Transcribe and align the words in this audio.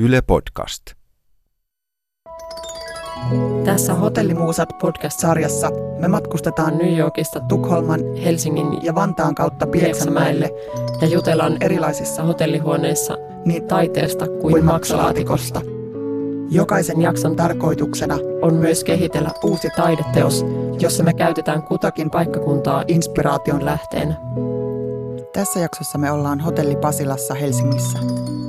Yle 0.00 0.22
Podcast. 0.22 0.82
Tässä 3.64 3.94
Hotellimuusat 3.94 4.68
podcast-sarjassa 4.78 5.70
me 5.98 6.08
matkustetaan 6.08 6.78
New 6.78 6.98
Yorkista 6.98 7.40
Tukholman, 7.40 8.00
Helsingin 8.24 8.84
ja 8.84 8.94
Vantaan 8.94 9.34
kautta 9.34 9.66
Pieksämäelle 9.66 10.50
ja 11.00 11.08
jutellaan 11.08 11.56
erilaisissa 11.60 12.22
hotellihuoneissa 12.22 13.16
niin 13.44 13.64
taiteesta 13.66 14.26
kuin 14.40 14.64
maksalaatikosta. 14.64 15.60
Jokaisen 16.50 17.02
jakson 17.02 17.36
tarkoituksena 17.36 18.18
on 18.42 18.54
myös 18.54 18.84
kehitellä 18.84 19.30
uusi 19.44 19.68
taideteos, 19.76 20.44
jossa 20.80 21.02
me 21.04 21.14
käytetään 21.14 21.62
kutakin 21.62 22.10
paikkakuntaa 22.10 22.84
inspiraation 22.88 23.64
lähteenä. 23.64 24.14
Tässä 25.36 25.60
jaksossa 25.60 25.98
me 25.98 26.10
ollaan 26.10 26.40
Hotelli 26.40 26.76
Pasilassa 26.76 27.34
Helsingissä. 27.34 27.98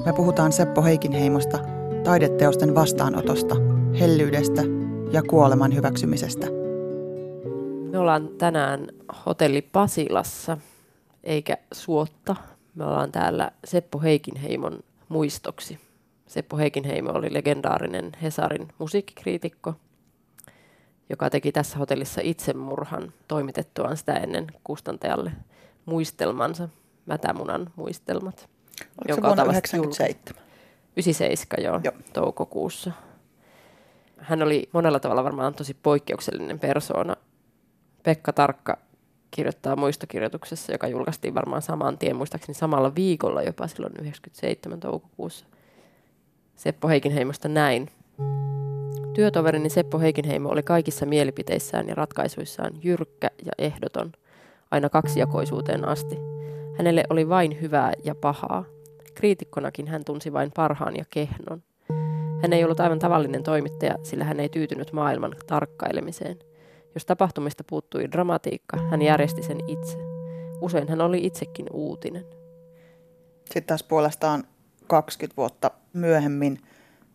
Me 0.06 0.14
puhutaan 0.14 0.52
Seppo 0.52 0.84
Heikinheimosta, 0.84 1.60
taideteosten 2.04 2.76
vastaanotosta, 2.76 3.56
hellyydestä 4.00 4.62
ja 5.12 5.22
kuoleman 5.24 5.76
hyväksymisestä. 5.76 6.48
Me 7.92 7.98
ollaan 7.98 8.30
tänään 8.38 8.88
Hotelli 9.26 9.62
Pasilassa, 9.62 10.58
eikä 11.24 11.58
suotta. 11.74 12.36
Me 12.76 12.86
ollaan 12.86 13.12
täällä 13.12 13.52
Seppo 13.66 14.00
Heikinheimon 14.00 14.80
muistoksi. 15.10 15.80
Seppo 16.28 16.58
Heikinheimo 16.58 17.12
oli 17.12 17.34
legendaarinen 17.34 18.12
Hesarin 18.22 18.68
musiikkikriitikko, 18.78 19.74
joka 21.10 21.30
teki 21.30 21.52
tässä 21.52 21.78
hotellissa 21.78 22.22
itsemurhan 22.24 23.14
toimitettuaan 23.28 23.98
sitä 23.98 24.14
ennen 24.14 24.48
kustantajalle 24.64 25.32
muistelmansa, 25.88 26.70
Mätämunan 27.06 27.70
muistelmat. 27.76 28.50
Oliko 28.80 29.16
se 29.16 29.22
vuonna 29.22 29.44
1997? 29.44 30.44
97, 30.98 31.64
joo, 31.64 31.82
joo, 31.84 31.94
toukokuussa. 32.14 32.92
Hän 34.18 34.44
oli 34.44 34.70
monella 34.74 35.00
tavalla 35.00 35.24
varmaan 35.24 35.54
tosi 35.54 35.74
poikkeuksellinen 35.84 36.60
persoona. 36.60 37.16
Pekka 38.04 38.34
Tarkka 38.34 38.78
kirjoittaa 39.32 39.76
muistokirjoituksessa, 39.76 40.72
joka 40.72 40.88
julkaistiin 40.88 41.36
varmaan 41.36 41.62
saman 41.62 41.98
tien, 41.98 42.16
muistaakseni 42.16 42.54
samalla 42.54 42.96
viikolla 42.96 43.44
jopa 43.44 43.68
silloin 43.68 43.94
97 44.00 44.80
toukokuussa. 44.80 45.46
Seppo 46.56 46.88
Heikinheimosta 46.88 47.48
näin. 47.48 47.90
Työtoverini 49.14 49.70
Seppo 49.70 50.00
Heikinheimo 50.00 50.50
oli 50.50 50.64
kaikissa 50.64 51.06
mielipiteissään 51.06 51.88
ja 51.88 51.96
ratkaisuissaan 51.96 52.72
jyrkkä 52.84 53.32
ja 53.46 53.52
ehdoton, 53.58 54.12
aina 54.72 54.90
kaksijakoisuuteen 54.90 55.88
asti. 55.88 56.18
Hänelle 56.78 57.04
oli 57.10 57.30
vain 57.30 57.62
hyvää 57.62 57.94
ja 58.04 58.16
pahaa. 58.16 58.66
Kriitikkonakin 59.16 59.88
hän 59.88 60.06
tunsi 60.06 60.34
vain 60.34 60.52
parhaan 60.56 60.96
ja 60.96 61.06
kehnon. 61.10 61.64
Hän 62.42 62.54
ei 62.54 62.64
ollut 62.64 62.80
aivan 62.80 63.00
tavallinen 63.00 63.44
toimittaja, 63.44 63.96
sillä 64.04 64.24
hän 64.24 64.40
ei 64.40 64.50
tyytynyt 64.50 64.94
maailman 64.94 65.36
tarkkailemiseen. 65.48 66.40
Jos 66.96 67.06
tapahtumista 67.06 67.64
puuttui 67.70 68.12
dramatiikka, 68.12 68.78
hän 68.78 69.02
järjesti 69.02 69.44
sen 69.44 69.58
itse. 69.68 69.98
Usein 70.62 70.90
hän 70.90 71.02
oli 71.02 71.26
itsekin 71.26 71.66
uutinen. 71.74 72.26
Sitten 73.46 73.64
taas 73.64 73.84
puolestaan 73.84 74.44
20 74.88 75.38
vuotta 75.38 75.72
myöhemmin 75.94 76.58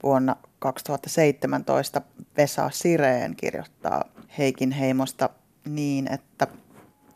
vuonna 0.02 0.36
2017 0.58 2.02
Vesa 2.36 2.70
Sireen 2.72 3.36
kirjoittaa 3.36 4.04
Heikin 4.38 4.70
heimosta 4.70 5.30
niin, 5.64 6.12
että 6.12 6.46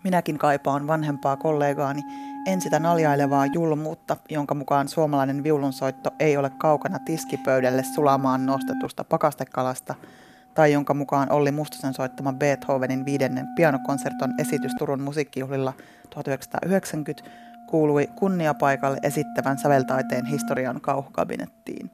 minäkin 0.07 0.39
kaipaan 0.39 0.87
vanhempaa 0.87 1.37
kollegaani 1.37 2.03
en 2.47 2.61
sitä 2.61 2.79
naljailevaa 2.81 3.47
julmuutta, 3.47 4.17
jonka 4.29 4.55
mukaan 4.55 4.89
suomalainen 4.89 5.43
viulunsoitto 5.43 6.11
ei 6.21 6.37
ole 6.37 6.51
kaukana 6.51 6.99
tiskipöydälle 6.99 7.83
sulamaan 7.83 8.47
nostetusta 8.47 9.05
pakastekalasta, 9.05 9.95
tai 10.55 10.73
jonka 10.73 10.95
mukaan 10.95 11.33
Olli 11.33 11.53
Mustosen 11.53 11.95
soittama 11.95 12.33
Beethovenin 12.33 13.05
viidennen 13.05 13.47
pianokonserton 13.57 14.35
esitys 14.39 14.73
Turun 14.79 15.03
musiikkijuhlilla 15.03 15.73
1990 16.11 17.31
kuului 17.67 18.07
kunniapaikalle 18.15 18.99
esittävän 19.03 19.59
säveltaiteen 19.59 20.27
historian 20.27 20.81
kauhukabinettiin. 20.81 21.91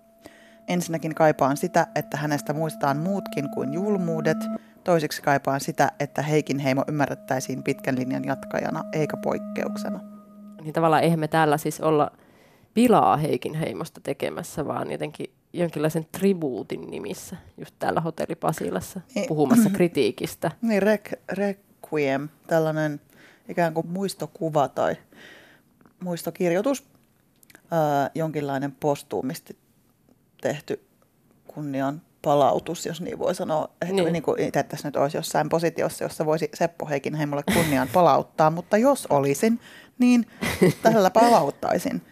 Ensinnäkin 0.68 1.14
kaipaan 1.14 1.56
sitä, 1.56 1.86
että 1.94 2.16
hänestä 2.16 2.52
muistetaan 2.52 2.96
muutkin 2.96 3.50
kuin 3.50 3.72
julmuudet. 3.72 4.38
Toiseksi 4.84 5.22
kaipaan 5.22 5.60
sitä, 5.60 5.92
että 6.00 6.22
Heikin 6.22 6.58
heimo 6.58 6.84
ymmärrettäisiin 6.88 7.62
pitkän 7.62 7.98
linjan 7.98 8.24
jatkajana 8.24 8.84
eikä 8.92 9.16
poikkeuksena. 9.16 10.00
Niin 10.62 10.72
tavallaan 10.72 11.02
eihän 11.02 11.20
me 11.20 11.28
täällä 11.28 11.58
siis 11.58 11.80
olla 11.80 12.10
pilaa 12.74 13.16
Heikin 13.16 13.54
heimosta 13.54 14.00
tekemässä, 14.00 14.66
vaan 14.66 14.90
jotenkin 14.90 15.26
jonkinlaisen 15.52 16.06
tribuutin 16.12 16.90
nimissä, 16.90 17.36
just 17.58 17.74
täällä 17.78 18.00
Hotelli 18.00 18.34
Pasilassa, 18.34 19.00
niin, 19.14 19.28
puhumassa 19.28 19.70
kritiikistä. 19.76 20.50
Niin, 20.62 20.82
rek, 20.82 21.12
requiem, 21.32 22.28
tällainen 22.46 23.00
ikään 23.48 23.74
kuin 23.74 23.86
muistokuva 23.86 24.68
tai 24.68 24.96
muistokirjoitus, 26.00 26.84
ää, 27.70 28.10
jonkinlainen 28.14 28.72
postuumisti 28.72 29.56
tehty 30.40 30.84
kunnian 31.46 32.02
palautus, 32.22 32.86
jos 32.86 33.00
niin 33.00 33.18
voi 33.18 33.34
sanoa. 33.34 33.68
Ehkä 33.82 33.94
niin. 33.94 34.12
Niin 34.12 34.22
kuin 34.22 34.40
itse 34.40 34.62
tässä 34.62 34.88
nyt 34.88 34.96
olisi 34.96 35.16
jossain 35.16 35.48
positiossa, 35.48 36.04
jossa 36.04 36.26
voisi 36.26 36.48
Seppo 36.54 36.86
Heikinheimolle 36.86 37.42
kunnian 37.54 37.88
palauttaa, 37.92 38.50
mutta 38.50 38.76
jos 38.76 39.06
olisin, 39.10 39.60
niin 39.98 40.26
tällä 40.82 41.10
palauttaisin. 41.10 42.02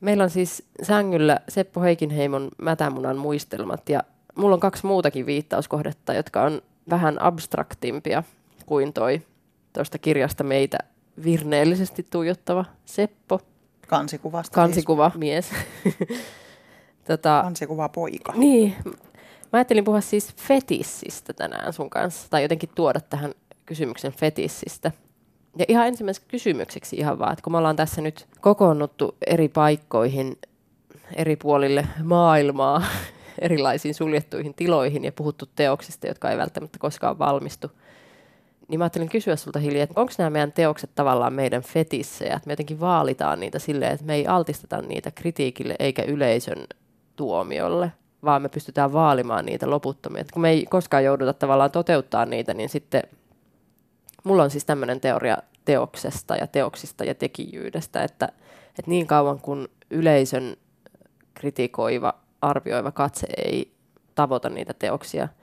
Meillä 0.00 0.24
on 0.24 0.30
siis 0.30 0.62
sängyllä 0.82 1.40
Seppo 1.48 1.80
Heikinheimon 1.80 2.48
Mätämunan 2.58 3.16
muistelmat 3.16 3.88
ja 3.88 4.02
mulla 4.34 4.54
on 4.54 4.60
kaksi 4.60 4.86
muutakin 4.86 5.26
viittauskohdetta, 5.26 6.14
jotka 6.14 6.42
on 6.42 6.62
vähän 6.90 7.22
abstraktimpia 7.22 8.22
kuin 8.66 8.92
toi 8.92 9.22
tuosta 9.72 9.98
kirjasta 9.98 10.44
meitä 10.44 10.78
virneellisesti 11.24 12.06
tuijottava 12.10 12.64
Seppo. 12.84 13.40
Kansikuvasta 13.88 14.54
Kansikuva 14.54 15.10
siis. 15.10 15.18
mies. 15.18 15.50
tota, 17.08 17.40
Kansikuva 17.42 17.88
poika. 17.88 18.32
Niin. 18.36 18.74
Mä 19.52 19.58
ajattelin 19.58 19.84
puhua 19.84 20.00
siis 20.00 20.34
fetissistä 20.36 21.32
tänään 21.32 21.72
sun 21.72 21.90
kanssa, 21.90 22.30
tai 22.30 22.42
jotenkin 22.42 22.68
tuoda 22.74 23.00
tähän 23.00 23.34
kysymyksen 23.66 24.12
fetissistä. 24.12 24.92
Ja 25.58 25.64
ihan 25.68 25.86
ensimmäiseksi 25.86 26.28
kysymykseksi 26.28 26.96
ihan 26.96 27.18
vaan, 27.18 27.32
että 27.32 27.42
kun 27.42 27.52
me 27.52 27.58
ollaan 27.58 27.76
tässä 27.76 28.00
nyt 28.00 28.26
kokoonnuttu 28.40 29.16
eri 29.26 29.48
paikkoihin, 29.48 30.38
eri 31.16 31.36
puolille 31.36 31.86
maailmaa, 32.02 32.82
erilaisiin 33.38 33.94
suljettuihin 33.94 34.54
tiloihin 34.54 35.04
ja 35.04 35.12
puhuttu 35.12 35.46
teoksista, 35.56 36.06
jotka 36.06 36.30
ei 36.30 36.38
välttämättä 36.38 36.78
koskaan 36.78 37.18
valmistu– 37.18 37.70
niin 38.68 38.78
mä 38.78 38.84
ajattelin 38.84 39.08
kysyä 39.08 39.36
sulta 39.36 39.58
Hilja, 39.58 39.82
että 39.82 40.00
onko 40.00 40.12
nämä 40.18 40.30
meidän 40.30 40.52
teokset 40.52 40.90
tavallaan 40.94 41.32
meidän 41.32 41.62
fetissejä, 41.62 42.34
että 42.34 42.46
me 42.46 42.52
jotenkin 42.52 42.80
vaalitaan 42.80 43.40
niitä 43.40 43.58
silleen, 43.58 43.92
että 43.92 44.06
me 44.06 44.14
ei 44.14 44.26
altisteta 44.26 44.82
niitä 44.82 45.10
kritiikille 45.10 45.76
eikä 45.78 46.02
yleisön 46.02 46.66
tuomiolle, 47.16 47.92
vaan 48.26 48.42
me 48.42 48.48
pystytään 48.48 48.92
vaalimaan 48.92 49.46
niitä 49.46 49.70
loputtomia. 49.70 50.20
Että 50.20 50.32
kun 50.32 50.42
me 50.42 50.50
ei 50.50 50.66
koskaan 50.70 51.04
jouduta 51.04 51.32
tavallaan 51.32 51.70
toteuttaa 51.70 52.26
niitä, 52.26 52.54
niin 52.54 52.68
sitten 52.68 53.02
mulla 54.24 54.42
on 54.42 54.50
siis 54.50 54.64
tämmöinen 54.64 55.00
teoria 55.00 55.38
teoksesta 55.64 56.36
ja 56.36 56.46
teoksista 56.46 57.04
ja 57.04 57.14
tekijyydestä, 57.14 58.04
että, 58.04 58.28
että 58.68 58.90
niin 58.90 59.06
kauan 59.06 59.40
kun 59.40 59.68
yleisön 59.90 60.56
kritikoiva, 61.34 62.14
arvioiva 62.42 62.92
katse 62.92 63.26
ei 63.36 63.72
tavoita 64.14 64.48
niitä 64.48 64.74
teoksia– 64.74 65.28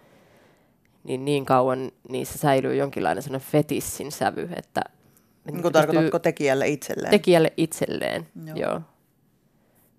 niin 1.04 1.26
niin 1.26 1.46
kauan 1.46 1.92
niissä 2.10 2.38
säilyy 2.38 2.76
jonkinlainen 2.76 3.24
sellainen 3.24 3.48
fetissin 3.48 4.12
sävy, 4.12 4.50
että... 4.56 4.82
Niin 5.46 5.62
kuin 5.62 5.74
tarkoitatko 5.74 6.20
tekijälle 6.20 6.68
itselleen? 6.68 7.12
Tekijälle 7.12 7.54
itselleen, 7.58 8.28
joo. 8.46 8.58
joo. 8.58 8.82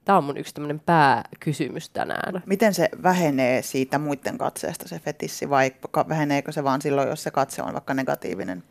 Tämä 0.05 0.19
on 0.19 0.25
mun 0.25 0.37
yksi 0.37 0.55
tämmöinen 0.55 0.81
pääkysymys 0.81 1.91
tänään. 1.91 2.43
Miten 2.47 2.75
se 2.75 2.89
vähenee 3.03 3.63
siitä 3.63 3.99
muiden 3.99 4.39
katseesta 4.39 4.89
se 4.89 4.99
fetissi 4.99 5.51
vai 5.51 5.73
väheneekö 6.09 6.53
se 6.53 6.65
vaan 6.65 6.83
silloin, 6.83 7.09
jos 7.09 7.23
se 7.23 7.31
katse 7.31 7.63
on 7.63 7.73
vaikka 7.73 7.95
negatiivinen? 7.95 8.63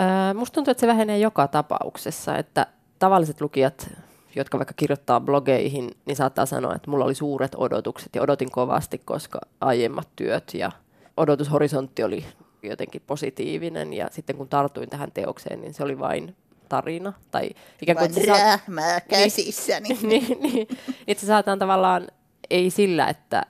Öö, 0.00 0.34
musta 0.34 0.54
tuntuu, 0.54 0.70
että 0.70 0.80
se 0.80 0.86
vähenee 0.86 1.18
joka 1.18 1.48
tapauksessa, 1.48 2.36
että 2.36 2.66
tavalliset 2.98 3.40
lukijat, 3.40 3.90
jotka 4.36 4.58
vaikka 4.58 4.74
kirjoittaa 4.76 5.20
blogeihin, 5.20 5.90
niin 6.06 6.16
saattaa 6.16 6.46
sanoa, 6.46 6.74
että 6.74 6.90
mulla 6.90 7.04
oli 7.04 7.14
suuret 7.14 7.52
odotukset 7.56 8.14
ja 8.14 8.22
odotin 8.22 8.50
kovasti, 8.50 8.98
koska 8.98 9.40
aiemmat 9.60 10.08
työt 10.16 10.54
ja 10.54 10.72
odotushorisontti 11.16 12.02
oli 12.02 12.24
jotenkin 12.62 13.02
positiivinen 13.06 13.92
ja 13.92 14.08
sitten 14.10 14.36
kun 14.36 14.48
tartuin 14.48 14.90
tähän 14.90 15.12
teokseen, 15.12 15.60
niin 15.60 15.74
se 15.74 15.84
oli 15.84 15.98
vain 15.98 16.36
tarina. 16.70 17.12
Tai 17.30 17.50
ikään 17.82 17.98
kuin, 17.98 18.14
Vain 18.14 18.28
rähmää 18.28 18.98
niin. 18.98 19.08
käsissäni. 19.08 19.88
Niin, 20.02 20.08
niin, 20.08 20.42
niin. 20.42 20.68
Itse 21.06 21.26
saataan 21.26 21.58
tavallaan, 21.58 22.06
ei 22.50 22.70
sillä, 22.70 23.08
että 23.08 23.42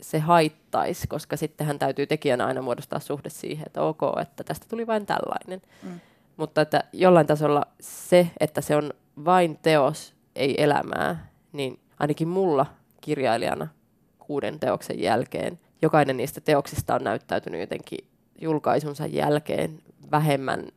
se 0.00 0.18
haittaisi, 0.18 1.06
koska 1.06 1.36
sittenhän 1.36 1.78
täytyy 1.78 2.06
tekijänä 2.06 2.46
aina 2.46 2.62
muodostaa 2.62 3.00
suhde 3.00 3.30
siihen, 3.30 3.66
että 3.66 3.82
ok, 3.82 4.00
että 4.22 4.44
tästä 4.44 4.66
tuli 4.68 4.86
vain 4.86 5.06
tällainen. 5.06 5.62
Mm. 5.82 6.00
Mutta 6.36 6.60
että 6.60 6.84
jollain 6.92 7.26
tasolla 7.26 7.66
se, 7.80 8.30
että 8.40 8.60
se 8.60 8.76
on 8.76 8.92
vain 9.24 9.58
teos, 9.62 10.14
ei 10.36 10.62
elämää, 10.62 11.26
niin 11.52 11.80
ainakin 11.98 12.28
mulla 12.28 12.66
kirjailijana 13.00 13.68
kuuden 14.18 14.60
teoksen 14.60 15.00
jälkeen. 15.00 15.58
Jokainen 15.82 16.16
niistä 16.16 16.40
teoksista 16.40 16.94
on 16.94 17.04
näyttäytynyt 17.04 17.60
jotenkin 17.60 17.98
julkaisunsa 18.40 19.06
jälkeen 19.06 19.78
vähemmän 20.10 20.68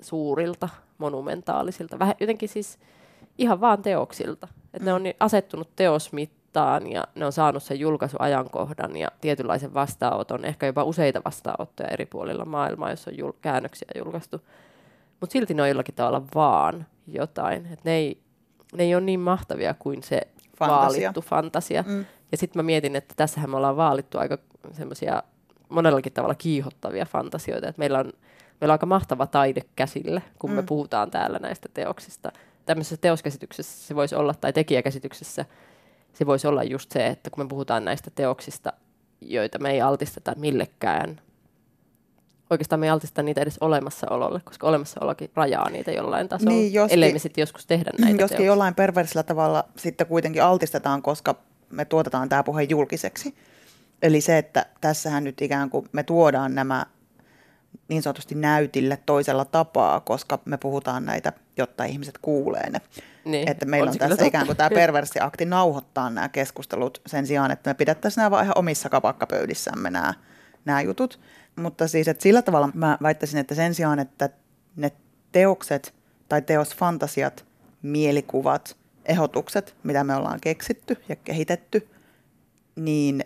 suurilta, 0.00 0.68
monumentaalisilta, 1.02 1.98
vähän 1.98 2.14
jotenkin 2.20 2.48
siis 2.48 2.78
ihan 3.38 3.60
vaan 3.60 3.82
teoksilta. 3.82 4.48
Et 4.74 4.82
mm. 4.82 4.86
Ne 4.86 4.92
on 4.92 5.02
asettunut 5.20 5.76
teosmittaan 5.76 6.86
ja 6.92 7.04
ne 7.14 7.26
on 7.26 7.32
saanut 7.32 7.62
sen 7.62 7.80
julkaisuajankohdan 7.80 8.96
ja 8.96 9.08
tietynlaisen 9.20 9.74
vastaanoton, 9.74 10.44
ehkä 10.44 10.66
jopa 10.66 10.84
useita 10.84 11.22
vastaanottoja 11.24 11.88
eri 11.88 12.06
puolilla 12.06 12.44
maailmaa, 12.44 12.90
jossa 12.90 13.10
on 13.10 13.16
jul- 13.16 13.38
käännöksiä 13.40 13.88
julkaistu. 13.98 14.40
Mutta 15.20 15.32
silti 15.32 15.54
ne 15.54 15.62
on 15.62 15.68
jollakin 15.68 15.94
tavalla 15.94 16.22
vaan 16.34 16.86
jotain. 17.06 17.66
Et 17.72 17.84
ne, 17.84 17.92
ei, 17.92 18.22
ne 18.74 18.84
ei 18.84 18.94
ole 18.94 19.04
niin 19.04 19.20
mahtavia 19.20 19.74
kuin 19.78 20.02
se 20.02 20.20
fantasia. 20.58 21.02
vaalittu 21.02 21.20
fantasia. 21.20 21.84
Mm. 21.86 22.04
Ja 22.32 22.38
sitten 22.38 22.58
mä 22.58 22.66
mietin, 22.66 22.96
että 22.96 23.14
tässähän 23.16 23.50
me 23.50 23.56
ollaan 23.56 23.76
vaalittu 23.76 24.18
aika 24.18 24.38
semmoisia 24.72 25.22
monellakin 25.68 26.12
tavalla 26.12 26.34
kiihottavia 26.34 27.06
fantasioita. 27.06 27.68
Et 27.68 27.78
meillä, 27.78 27.98
on, 27.98 28.12
meillä 28.62 28.72
on 28.72 28.74
aika 28.74 28.86
mahtava 28.86 29.26
taide 29.26 29.62
käsillä, 29.76 30.20
kun 30.38 30.50
mm. 30.50 30.56
me 30.56 30.62
puhutaan 30.62 31.10
täällä 31.10 31.38
näistä 31.38 31.68
teoksista. 31.74 32.32
Tämmöisessä 32.66 32.96
teoskäsityksessä 32.96 33.86
se 33.86 33.94
voisi 33.94 34.14
olla, 34.14 34.34
tai 34.34 34.52
tekijäkäsityksessä 34.52 35.44
se 36.12 36.26
voisi 36.26 36.46
olla 36.46 36.62
just 36.62 36.92
se, 36.92 37.06
että 37.06 37.30
kun 37.30 37.44
me 37.44 37.48
puhutaan 37.48 37.84
näistä 37.84 38.10
teoksista, 38.14 38.72
joita 39.20 39.58
me 39.58 39.70
ei 39.70 39.80
altisteta 39.80 40.32
millekään 40.36 41.20
oikeastaan 42.50 42.80
me 42.80 42.86
ei 42.86 42.90
altista 42.90 43.22
niitä 43.22 43.40
edes 43.40 43.58
olemassaololle, 43.60 44.40
koska 44.44 44.66
olemassaolokin 44.66 45.30
rajaa 45.34 45.70
niitä 45.70 45.90
jollain 45.90 46.28
tasolla, 46.28 46.52
niin, 46.52 46.72
joskin, 46.72 46.94
ellei 46.94 47.12
me 47.12 47.18
sitten 47.18 47.42
joskus 47.42 47.66
tehdä 47.66 47.90
näitä 47.98 48.22
Joskin 48.22 48.28
teoksia. 48.28 48.46
jollain 48.46 48.74
perversillä 48.74 49.22
tavalla 49.22 49.64
sitten 49.76 50.06
kuitenkin 50.06 50.42
altistetaan, 50.42 51.02
koska 51.02 51.34
me 51.70 51.84
tuotetaan 51.84 52.28
tämä 52.28 52.42
puhe 52.42 52.62
julkiseksi. 52.62 53.34
Eli 54.02 54.20
se, 54.20 54.38
että 54.38 54.66
tässähän 54.80 55.24
nyt 55.24 55.42
ikään 55.42 55.70
kuin 55.70 55.86
me 55.92 56.02
tuodaan 56.02 56.54
nämä 56.54 56.86
niin 57.88 58.02
sanotusti 58.02 58.34
näytille 58.34 58.98
toisella 59.06 59.44
tapaa, 59.44 60.00
koska 60.00 60.38
me 60.44 60.56
puhutaan 60.56 61.04
näitä, 61.04 61.32
jotta 61.56 61.84
ihmiset 61.84 62.18
kuulee 62.22 62.70
ne. 62.70 62.80
Niin, 63.24 63.50
että 63.50 63.66
meillä 63.66 63.88
on, 63.90 63.96
on 64.02 64.08
tässä 64.08 64.24
ikään 64.24 64.46
kuin 64.46 64.56
tämä 64.56 64.70
perversiakti 64.70 65.44
nauhoittaa 65.44 66.10
nämä 66.10 66.28
keskustelut 66.28 67.02
sen 67.06 67.26
sijaan, 67.26 67.50
että 67.50 67.70
me 67.70 67.74
pidettäisiin 67.74 68.22
nämä 68.22 68.30
vaan 68.30 68.44
ihan 68.44 68.58
omissa 68.58 68.88
kapakkapöydissämme 68.88 69.90
nämä, 69.90 70.14
nämä 70.64 70.80
jutut. 70.80 71.20
Mutta 71.56 71.88
siis, 71.88 72.08
että 72.08 72.22
sillä 72.22 72.42
tavalla 72.42 72.68
mä 72.74 72.98
väittäisin, 73.02 73.40
että 73.40 73.54
sen 73.54 73.74
sijaan, 73.74 73.98
että 73.98 74.28
ne 74.76 74.92
teokset 75.32 75.94
tai 76.28 76.42
teosfantasiat, 76.42 77.44
mielikuvat, 77.82 78.76
ehdotukset, 79.04 79.74
mitä 79.82 80.04
me 80.04 80.16
ollaan 80.16 80.40
keksitty 80.40 80.96
ja 81.08 81.16
kehitetty, 81.16 81.88
niin 82.76 83.24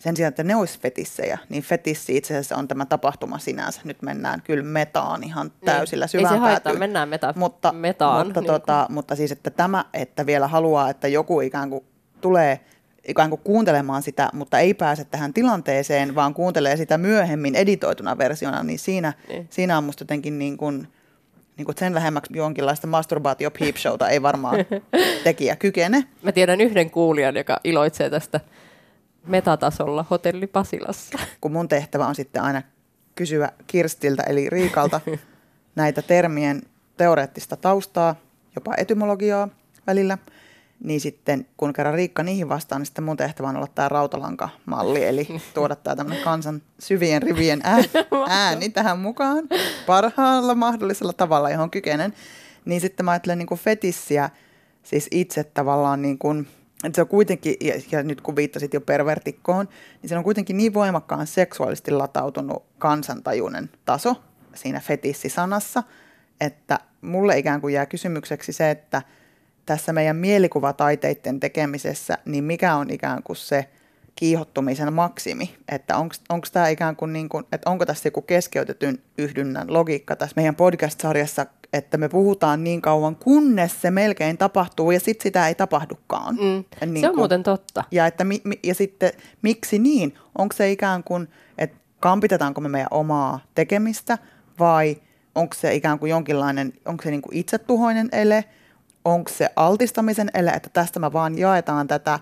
sen 0.00 0.16
sijaan, 0.16 0.28
että 0.28 0.44
ne 0.44 0.56
olisi 0.56 0.80
fetissejä, 0.80 1.38
niin 1.48 1.62
fetissi 1.62 2.16
itse 2.16 2.34
asiassa 2.34 2.56
on 2.56 2.68
tämä 2.68 2.86
tapahtuma 2.86 3.38
sinänsä. 3.38 3.80
Nyt 3.84 4.02
mennään 4.02 4.42
kyllä 4.42 4.64
metaan 4.64 5.24
ihan 5.24 5.46
niin. 5.46 5.64
täysillä 5.64 6.04
niin. 6.04 6.10
syvään 6.10 6.34
Ei 6.34 6.38
se 6.38 6.40
haittaa, 6.40 6.74
mennään 6.74 7.08
meta, 7.08 7.34
mutta, 7.36 7.72
metaan. 7.72 8.26
Mutta, 8.26 8.40
niin 8.40 8.46
tota, 8.46 8.86
mutta 8.90 9.16
siis, 9.16 9.32
että 9.32 9.50
tämä, 9.50 9.84
että 9.94 10.26
vielä 10.26 10.48
haluaa, 10.48 10.90
että 10.90 11.08
joku 11.08 11.40
ikään 11.40 11.70
kuin 11.70 11.84
tulee 12.20 12.60
ikään 13.08 13.30
kuin 13.30 13.40
kuuntelemaan 13.44 14.02
sitä, 14.02 14.30
mutta 14.32 14.58
ei 14.58 14.74
pääse 14.74 15.04
tähän 15.04 15.32
tilanteeseen, 15.32 16.14
vaan 16.14 16.34
kuuntelee 16.34 16.76
sitä 16.76 16.98
myöhemmin 16.98 17.54
editoituna 17.54 18.18
versiona, 18.18 18.62
niin 18.62 18.78
siinä, 18.78 19.12
niin. 19.28 19.46
siinä 19.50 19.78
on 19.78 19.84
musta 19.84 20.02
jotenkin 20.02 20.38
niin 20.38 20.56
kuin, 20.56 20.88
niin 21.56 21.64
kuin 21.64 21.76
sen 21.78 21.94
lähemmäksi 21.94 22.32
jonkinlaista 22.36 22.86
masturbaatio 22.86 23.50
peep 23.50 23.76
showta 23.76 24.08
ei 24.08 24.22
varmaan 24.22 24.56
tekijä 25.24 25.56
kykene. 25.56 26.04
Mä 26.22 26.32
tiedän 26.32 26.60
yhden 26.60 26.90
kuulijan, 26.90 27.36
joka 27.36 27.60
iloitsee 27.64 28.10
tästä 28.10 28.40
metatasolla 29.26 30.04
hotelli 30.10 30.46
Pasilassa. 30.46 31.18
Kun 31.40 31.52
mun 31.52 31.68
tehtävä 31.68 32.06
on 32.06 32.14
sitten 32.14 32.42
aina 32.42 32.62
kysyä 33.14 33.52
Kirstiltä 33.66 34.22
eli 34.22 34.50
Riikalta 34.50 35.00
näitä 35.76 36.02
termien 36.02 36.62
teoreettista 36.96 37.56
taustaa, 37.56 38.16
jopa 38.54 38.74
etymologiaa 38.76 39.48
välillä, 39.86 40.18
niin 40.84 41.00
sitten 41.00 41.46
kun 41.56 41.72
kerran 41.72 41.94
Riikka 41.94 42.22
niihin 42.22 42.48
vastaan, 42.48 42.80
niin 42.80 42.86
sitten 42.86 43.04
mun 43.04 43.16
tehtävä 43.16 43.48
on 43.48 43.56
olla 43.56 43.66
tämä 43.66 43.88
rautalankamalli, 43.88 45.04
eli 45.04 45.28
tuoda 45.54 45.76
tämä 45.76 45.96
tämmöinen 45.96 46.24
kansan 46.24 46.62
syvien 46.78 47.22
rivien 47.22 47.60
ääni, 47.64 47.90
ääni 48.28 48.68
tähän 48.68 48.98
mukaan 48.98 49.48
parhaalla 49.86 50.54
mahdollisella 50.54 51.12
tavalla, 51.12 51.50
johon 51.50 51.70
kykenen. 51.70 52.14
Niin 52.64 52.80
sitten 52.80 53.04
mä 53.04 53.10
ajattelen 53.10 53.38
niin 53.38 53.46
kuin 53.46 53.60
fetissiä, 53.60 54.30
siis 54.82 55.08
itse 55.10 55.44
tavallaan 55.44 56.02
niin 56.02 56.18
kuin 56.18 56.48
että 56.84 56.96
se 56.96 57.02
on 57.02 57.08
kuitenkin, 57.08 57.56
ja, 57.90 58.02
nyt 58.02 58.20
kun 58.20 58.36
viittasit 58.36 58.74
jo 58.74 58.80
pervertikkoon, 58.80 59.68
niin 60.02 60.08
se 60.08 60.18
on 60.18 60.24
kuitenkin 60.24 60.56
niin 60.56 60.74
voimakkaan 60.74 61.26
seksuaalisesti 61.26 61.90
latautunut 61.90 62.64
kansantajuinen 62.78 63.70
taso 63.84 64.16
siinä 64.54 64.80
fetissisanassa, 64.80 65.82
että 66.40 66.78
mulle 67.00 67.38
ikään 67.38 67.60
kuin 67.60 67.74
jää 67.74 67.86
kysymykseksi 67.86 68.52
se, 68.52 68.70
että 68.70 69.02
tässä 69.66 69.92
meidän 69.92 70.16
mielikuvataiteiden 70.16 71.40
tekemisessä, 71.40 72.18
niin 72.24 72.44
mikä 72.44 72.74
on 72.74 72.90
ikään 72.90 73.22
kuin 73.22 73.36
se 73.36 73.68
kiihottumisen 74.16 74.92
maksimi, 74.92 75.54
että 75.68 75.96
onko 76.28 76.46
tämä 76.52 76.68
ikään 76.68 76.96
kuin, 76.96 77.12
niin 77.12 77.28
kuin, 77.28 77.44
että 77.52 77.70
onko 77.70 77.86
tässä 77.86 78.06
joku 78.06 78.22
keskeytetyn 78.22 78.98
yhdynnän 79.18 79.72
logiikka 79.72 80.16
tässä 80.16 80.34
meidän 80.36 80.56
podcast-sarjassa 80.56 81.46
että 81.72 81.98
me 81.98 82.08
puhutaan 82.08 82.64
niin 82.64 82.82
kauan, 82.82 83.16
kunnes 83.16 83.82
se 83.82 83.90
melkein 83.90 84.38
tapahtuu 84.38 84.90
ja 84.90 85.00
sitten 85.00 85.22
sitä 85.22 85.48
ei 85.48 85.54
tapahdukaan. 85.54 86.34
Mm. 86.34 86.64
Niin 86.92 87.00
se 87.00 87.06
on 87.06 87.12
kun, 87.12 87.20
muuten 87.20 87.42
totta. 87.42 87.84
Ja, 87.90 88.06
että 88.06 88.24
mi, 88.24 88.40
mi, 88.44 88.58
ja 88.62 88.74
sitten 88.74 89.12
miksi 89.42 89.78
niin? 89.78 90.14
Onko 90.38 90.52
se 90.56 90.70
ikään 90.70 91.04
kuin, 91.04 91.28
että 91.58 91.76
kampitetaanko 92.00 92.60
me 92.60 92.68
meidän 92.68 92.88
omaa 92.90 93.40
tekemistä 93.54 94.18
vai 94.58 94.96
onko 95.34 95.54
se 95.54 95.74
ikään 95.74 95.98
kuin 95.98 96.10
jonkinlainen, 96.10 96.72
onko 96.84 97.02
se 97.02 97.10
niin 97.10 97.22
kuin 97.22 97.36
itsetuhoinen 97.36 98.08
ele, 98.12 98.44
onko 99.04 99.30
se 99.32 99.50
altistamisen 99.56 100.30
ele, 100.34 100.50
että 100.50 100.70
tästä 100.72 101.00
me 101.00 101.12
vaan 101.12 101.38
jaetaan 101.38 101.86
tätä 101.86 102.18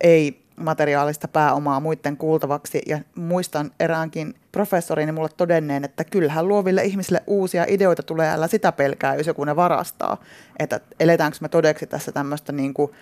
ei 0.00 0.45
materiaalista 0.56 1.28
pääomaa 1.28 1.80
muiden 1.80 2.16
kuultavaksi. 2.16 2.82
Ja 2.86 2.98
muistan 3.14 3.70
eräänkin 3.80 4.34
professorini 4.52 5.12
mulle 5.12 5.28
todenneen, 5.36 5.84
että 5.84 6.04
kyllähän 6.04 6.48
luoville 6.48 6.84
ihmisille 6.84 7.22
uusia 7.26 7.64
ideoita 7.68 8.02
tulee, 8.02 8.30
älä 8.30 8.46
sitä 8.46 8.72
pelkää, 8.72 9.14
jos 9.14 9.26
joku 9.26 9.44
ne 9.44 9.56
varastaa. 9.56 10.22
Että 10.58 10.80
eletäänkö 11.00 11.38
me 11.40 11.48
todeksi 11.48 11.86
tässä 11.86 12.12
tämmöistä 12.12 12.52
niin 12.52 12.74
kuin 12.74 12.92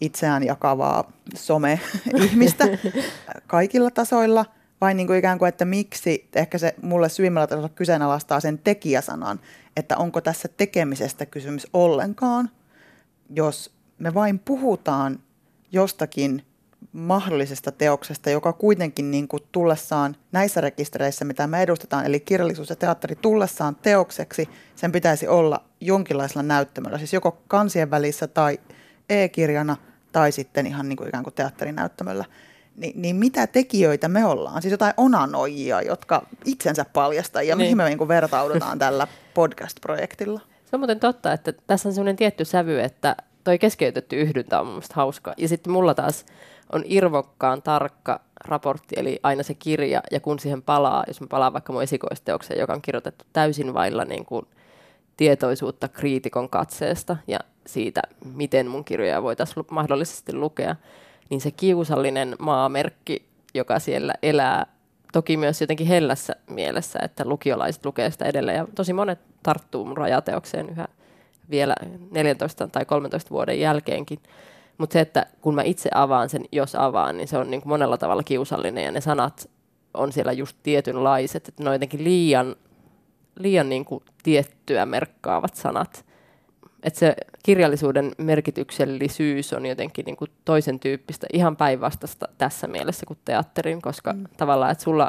itseään 0.00 0.42
jakavaa 0.42 1.12
some-ihmistä 1.34 2.64
kaikilla 3.46 3.90
tasoilla, 3.90 4.44
vai 4.80 4.94
niin 4.94 5.06
kuin 5.06 5.18
ikään 5.18 5.38
kuin, 5.38 5.48
että 5.48 5.64
miksi, 5.64 6.28
ehkä 6.34 6.58
se 6.58 6.74
mulle 6.82 7.08
syvimmällä 7.08 7.46
tasolla 7.46 7.68
kyseenalaistaa 7.68 8.40
sen 8.40 8.58
tekijäsanan, 8.58 9.40
että 9.76 9.96
onko 9.96 10.20
tässä 10.20 10.48
tekemisestä 10.56 11.26
kysymys 11.26 11.66
ollenkaan, 11.72 12.50
jos 13.34 13.74
me 13.98 14.14
vain 14.14 14.38
puhutaan 14.38 15.20
jostakin 15.72 16.42
mahdollisesta 16.92 17.72
teoksesta, 17.72 18.30
joka 18.30 18.52
kuitenkin 18.52 19.10
niin 19.10 19.28
kuin 19.28 19.42
tullessaan 19.52 20.16
näissä 20.32 20.60
rekistereissä, 20.60 21.24
mitä 21.24 21.46
me 21.46 21.62
edustetaan, 21.62 22.06
eli 22.06 22.20
kirjallisuus 22.20 22.70
ja 22.70 22.76
teatteri 22.76 23.16
tullessaan 23.16 23.76
teokseksi, 23.76 24.48
sen 24.76 24.92
pitäisi 24.92 25.28
olla 25.28 25.64
jonkinlaisella 25.80 26.42
näyttämöllä, 26.42 26.98
siis 26.98 27.12
joko 27.12 27.42
kansien 27.48 27.90
välissä 27.90 28.26
tai 28.26 28.58
e-kirjana 29.08 29.76
tai 30.12 30.32
sitten 30.32 30.66
ihan 30.66 30.88
niin 30.88 30.96
kuin 30.96 31.08
ikään 31.08 31.24
kuin 31.24 31.34
teatterinäyttämöllä. 31.34 32.24
Ni, 32.76 32.92
niin 32.96 33.16
mitä 33.16 33.46
tekijöitä 33.46 34.08
me 34.08 34.24
ollaan? 34.24 34.62
Siis 34.62 34.72
jotain 34.72 34.94
onanoijia, 34.96 35.82
jotka 35.82 36.26
itsensä 36.44 36.84
paljastaa 36.92 37.42
ja 37.42 37.56
niin. 37.56 37.64
mihin 37.64 37.76
me 37.76 37.84
niin 37.84 37.98
kuin 37.98 38.08
vertaudutaan 38.08 38.78
tällä 38.78 39.06
podcast-projektilla? 39.34 40.40
Se 40.64 40.76
on 40.76 40.80
muuten 40.80 41.00
totta, 41.00 41.32
että 41.32 41.52
tässä 41.66 41.88
on 41.88 41.92
sellainen 41.92 42.16
tietty 42.16 42.44
sävy, 42.44 42.80
että 42.80 43.16
toi 43.44 43.58
keskeytetty 43.58 44.20
yhdyntä 44.20 44.60
on 44.60 44.66
mun 44.66 44.82
hauska. 44.92 45.34
Ja 45.36 45.48
sitten 45.48 45.72
mulla 45.72 45.94
taas 45.94 46.26
on 46.72 46.82
irvokkaan 46.84 47.62
tarkka 47.62 48.20
raportti, 48.44 48.94
eli 48.98 49.20
aina 49.22 49.42
se 49.42 49.54
kirja, 49.54 50.02
ja 50.10 50.20
kun 50.20 50.38
siihen 50.38 50.62
palaa, 50.62 51.04
jos 51.06 51.20
mä 51.20 51.26
palaan 51.26 51.52
vaikka 51.52 51.72
mun 51.72 51.82
esikoisteokseen, 51.82 52.60
joka 52.60 52.72
on 52.72 52.82
kirjoitettu 52.82 53.24
täysin 53.32 53.74
vailla 53.74 54.04
niin 54.04 54.24
kuin 54.24 54.46
tietoisuutta 55.16 55.88
kriitikon 55.88 56.48
katseesta 56.48 57.16
ja 57.26 57.38
siitä, 57.66 58.02
miten 58.34 58.66
mun 58.66 58.84
kirjoja 58.84 59.22
voitaisiin 59.22 59.66
mahdollisesti 59.70 60.32
lukea, 60.34 60.76
niin 61.30 61.40
se 61.40 61.50
kiusallinen 61.50 62.36
maamerkki, 62.38 63.26
joka 63.54 63.78
siellä 63.78 64.14
elää, 64.22 64.66
toki 65.12 65.36
myös 65.36 65.60
jotenkin 65.60 65.86
hellässä 65.86 66.36
mielessä, 66.50 66.98
että 67.02 67.24
lukiolaiset 67.24 67.86
lukee 67.86 68.10
sitä 68.10 68.24
edelleen, 68.24 68.56
ja 68.56 68.66
tosi 68.74 68.92
monet 68.92 69.18
tarttuu 69.42 69.84
mun 69.84 69.96
rajateokseen 69.96 70.70
yhä 70.70 70.88
vielä 71.50 71.74
14 72.10 72.68
tai 72.68 72.84
13 72.84 73.30
vuoden 73.30 73.60
jälkeenkin, 73.60 74.18
mutta 74.80 74.92
se, 74.92 75.00
että 75.00 75.26
kun 75.40 75.54
mä 75.54 75.62
itse 75.62 75.90
avaan 75.94 76.28
sen, 76.28 76.44
jos 76.52 76.74
avaan, 76.74 77.16
niin 77.16 77.28
se 77.28 77.38
on 77.38 77.50
niin 77.50 77.60
kuin 77.60 77.68
monella 77.68 77.98
tavalla 77.98 78.22
kiusallinen 78.22 78.84
ja 78.84 78.92
ne 78.92 79.00
sanat 79.00 79.50
on 79.94 80.12
siellä 80.12 80.32
just 80.32 80.56
tietynlaiset, 80.62 81.48
että 81.48 81.62
ne 81.62 81.68
on 81.68 81.74
jotenkin 81.74 82.04
liian, 82.04 82.56
liian 83.38 83.68
niin 83.68 83.84
kuin 83.84 84.04
tiettyä 84.22 84.86
merkkaavat 84.86 85.54
sanat. 85.54 86.04
Että 86.82 86.98
se 86.98 87.16
kirjallisuuden 87.42 88.12
merkityksellisyys 88.18 89.52
on 89.52 89.66
jotenkin 89.66 90.04
niin 90.04 90.16
kuin 90.16 90.30
toisen 90.44 90.80
tyyppistä, 90.80 91.26
ihan 91.32 91.56
päinvastaista 91.56 92.28
tässä 92.38 92.66
mielessä 92.66 93.06
kuin 93.06 93.18
teatterin, 93.24 93.82
koska 93.82 94.12
mm. 94.12 94.24
tavallaan, 94.36 94.72
että 94.72 94.84
sulla, 94.84 95.08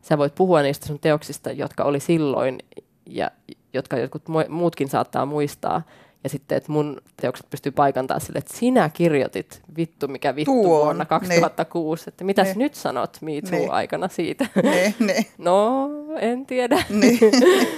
sä 0.00 0.18
voit 0.18 0.34
puhua 0.34 0.62
niistä 0.62 0.86
sun 0.86 0.98
teoksista, 0.98 1.52
jotka 1.52 1.84
oli 1.84 2.00
silloin 2.00 2.58
ja 3.06 3.30
jotka 3.72 3.96
jotkut 3.96 4.22
muutkin 4.48 4.88
saattaa 4.88 5.26
muistaa, 5.26 5.82
ja 6.24 6.30
sitten, 6.30 6.58
että 6.58 6.72
mun 6.72 7.00
teokset 7.16 7.50
pystyy 7.50 7.72
paikantaa 7.72 8.18
sille, 8.18 8.38
että 8.38 8.56
sinä 8.56 8.88
kirjoitit 8.88 9.62
vittu 9.76 10.08
mikä 10.08 10.36
vittu 10.36 10.52
Tuo, 10.52 10.84
vuonna 10.84 11.04
2006. 11.04 12.02
Niin. 12.02 12.08
Että 12.08 12.24
mitäs 12.24 12.56
nyt 12.56 12.74
sanot 12.74 13.18
Me 13.20 13.32
Too-aikana 13.50 14.08
siitä? 14.08 14.46
Niin, 14.62 14.94
niin. 14.98 15.26
no, 15.38 15.90
en 16.18 16.46
tiedä. 16.46 16.84
Niin. 16.88 17.18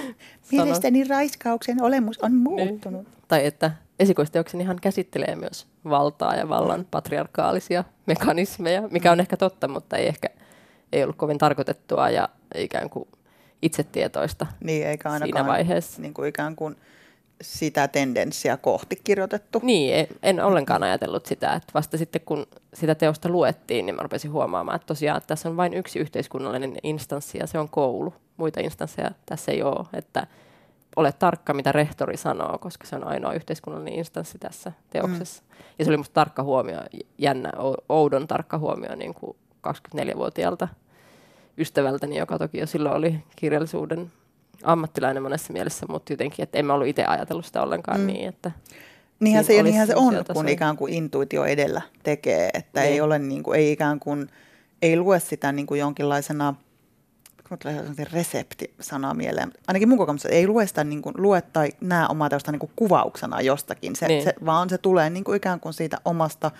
Mielestäni 0.51 1.03
raiskauksen 1.03 1.83
olemus 1.83 2.17
on 2.19 2.33
muuttunut. 2.33 3.03
Niin. 3.03 3.15
Tai 3.27 3.45
että 3.45 3.71
esikoisteoksenihan 3.99 4.77
käsittelee 4.81 5.35
myös 5.35 5.67
valtaa 5.89 6.35
ja 6.35 6.49
vallan 6.49 6.79
mm. 6.79 6.85
patriarkaalisia 6.91 7.83
mekanismeja, 8.05 8.81
mikä 8.91 9.11
on 9.11 9.19
ehkä 9.19 9.37
totta, 9.37 9.67
mutta 9.67 9.97
ei 9.97 10.07
ehkä 10.07 10.29
ei 10.91 11.03
ollut 11.03 11.15
kovin 11.15 11.37
tarkoitettua 11.37 12.09
ja 12.09 12.29
ikään 12.55 12.89
kuin 12.89 13.07
itsetietoista 13.61 14.45
niin, 14.63 14.87
eikä 14.87 15.19
siinä 15.23 15.45
vaiheessa. 15.45 16.01
Niin 16.01 16.13
kuin 16.13 16.29
ikään 16.29 16.55
kuin 16.55 16.75
sitä 17.41 17.87
tendenssiä 17.87 18.57
kohti 18.57 18.95
kirjoitettu. 19.03 19.59
Niin, 19.63 20.07
en 20.23 20.43
ollenkaan 20.43 20.83
ajatellut 20.83 21.25
sitä, 21.25 21.53
että 21.53 21.71
vasta 21.73 21.97
sitten 21.97 22.21
kun 22.25 22.47
sitä 22.73 22.95
teosta 22.95 23.29
luettiin, 23.29 23.85
niin 23.85 23.95
mä 23.95 24.01
rupesin 24.01 24.31
huomaamaan, 24.31 24.75
että 24.75 24.85
tosiaan 24.85 25.17
että 25.17 25.27
tässä 25.27 25.49
on 25.49 25.57
vain 25.57 25.73
yksi 25.73 25.99
yhteiskunnallinen 25.99 26.77
instanssi 26.83 27.37
ja 27.37 27.47
se 27.47 27.59
on 27.59 27.69
koulu. 27.69 28.13
Muita 28.37 28.59
instansseja 28.59 29.11
tässä 29.25 29.51
ei 29.51 29.63
ole, 29.63 29.85
että 29.93 30.27
ole 30.95 31.11
tarkka, 31.11 31.53
mitä 31.53 31.71
rehtori 31.71 32.17
sanoo, 32.17 32.57
koska 32.57 32.87
se 32.87 32.95
on 32.95 33.07
ainoa 33.07 33.33
yhteiskunnallinen 33.33 33.99
instanssi 33.99 34.37
tässä 34.37 34.71
teoksessa. 34.89 35.43
Mm. 35.43 35.55
Ja 35.79 35.85
se 35.85 35.91
oli 35.91 35.97
musta 35.97 36.13
tarkka 36.13 36.43
huomio, 36.43 36.79
jännä, 37.17 37.51
oudon 37.89 38.27
tarkka 38.27 38.57
huomio 38.57 38.95
niin 38.95 39.13
kuin 39.13 39.37
24-vuotiaalta 39.67 40.67
ystävältäni, 41.57 42.17
joka 42.17 42.37
toki 42.37 42.57
jo 42.57 42.67
silloin 42.67 42.95
oli 42.95 43.23
kirjallisuuden 43.35 44.11
ammattilainen 44.63 45.23
monessa 45.23 45.53
mielessä, 45.53 45.85
mutta 45.89 46.13
jotenkin, 46.13 46.43
että 46.43 46.57
en 46.57 46.65
mä 46.65 46.73
ollut 46.73 46.87
itse 46.87 47.05
ajatellut 47.05 47.45
sitä 47.45 47.61
ollenkaan 47.61 47.99
mm. 47.99 48.07
niin, 48.07 48.29
että 48.29 48.51
Niinhän 49.19 49.45
se, 49.45 49.63
niinhän 49.63 49.87
se 49.87 49.95
on, 49.95 50.13
tasoja. 50.15 50.33
kun 50.33 50.49
ikään 50.49 50.77
kuin 50.77 50.93
intuitio 50.93 51.45
edellä 51.45 51.81
tekee, 52.03 52.49
että 52.53 52.81
niin. 52.81 52.93
ei 52.93 53.01
ole 53.01 53.19
niin 53.19 53.43
kuin, 53.43 53.59
ei 53.59 53.71
ikään 53.71 53.99
kuin, 53.99 54.29
ei 54.81 54.97
lue 54.97 55.19
sitä 55.19 55.51
niin 55.51 55.67
kuin 55.67 55.79
jonkinlaisena, 55.79 56.55
resepti-sanaa 58.11 59.13
mieleen, 59.13 59.51
ainakin 59.67 59.89
mun 59.89 59.97
kokemuksessa 59.97 60.35
ei 60.35 60.47
lue 60.47 60.67
sitä 60.67 60.83
niin 60.83 61.01
kuin, 61.01 61.15
lue 61.17 61.41
tai 61.41 61.69
näe 61.81 62.05
omaa 62.09 62.29
teosta 62.29 62.51
niin 62.51 62.59
kuin 62.59 62.71
kuvauksena 62.75 63.41
jostakin, 63.41 63.95
se, 63.95 64.07
niin. 64.07 64.23
se, 64.23 64.33
vaan 64.45 64.69
se 64.69 64.77
tulee 64.77 65.09
niin 65.09 65.23
kuin 65.23 65.37
ikään 65.37 65.59
kuin 65.59 65.73
siitä 65.73 65.97
omasta, 66.05 66.51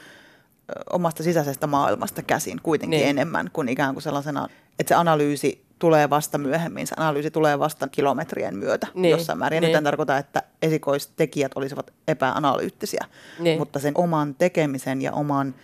omasta 0.90 1.24
sisäisestä 1.24 1.68
maailmasta 1.68 2.22
käsin 2.22 2.60
kuitenkin 2.64 2.98
niin. 2.98 3.10
enemmän 3.10 3.50
kuin 3.54 3.70
ikään 3.70 3.94
kuin 3.94 4.04
sellaisena, 4.04 4.48
että 4.80 4.90
se 4.90 4.96
analyysi 4.96 5.65
tulee 5.86 6.10
vasta 6.10 6.38
myöhemmin. 6.38 6.88
Se 6.88 6.96
analyysi 6.98 7.32
tulee 7.32 7.60
vasta 7.60 7.88
kilometrien 7.88 8.58
myötä 8.58 8.88
niin, 8.94 9.12
jossain 9.12 9.40
määrin. 9.40 9.62
Niin. 9.62 9.68
Nyt 9.68 9.78
en 9.78 9.84
tarkoita, 9.84 10.18
että 10.18 10.44
esikoistekijät 10.62 11.52
olisivat 11.56 11.94
epäanalyyttisiä, 12.08 13.06
niin. 13.40 13.60
mutta 13.60 13.80
sen 13.80 13.94
oman 13.96 14.36
tekemisen 14.36 15.02
ja 15.02 15.12
oman, 15.12 15.56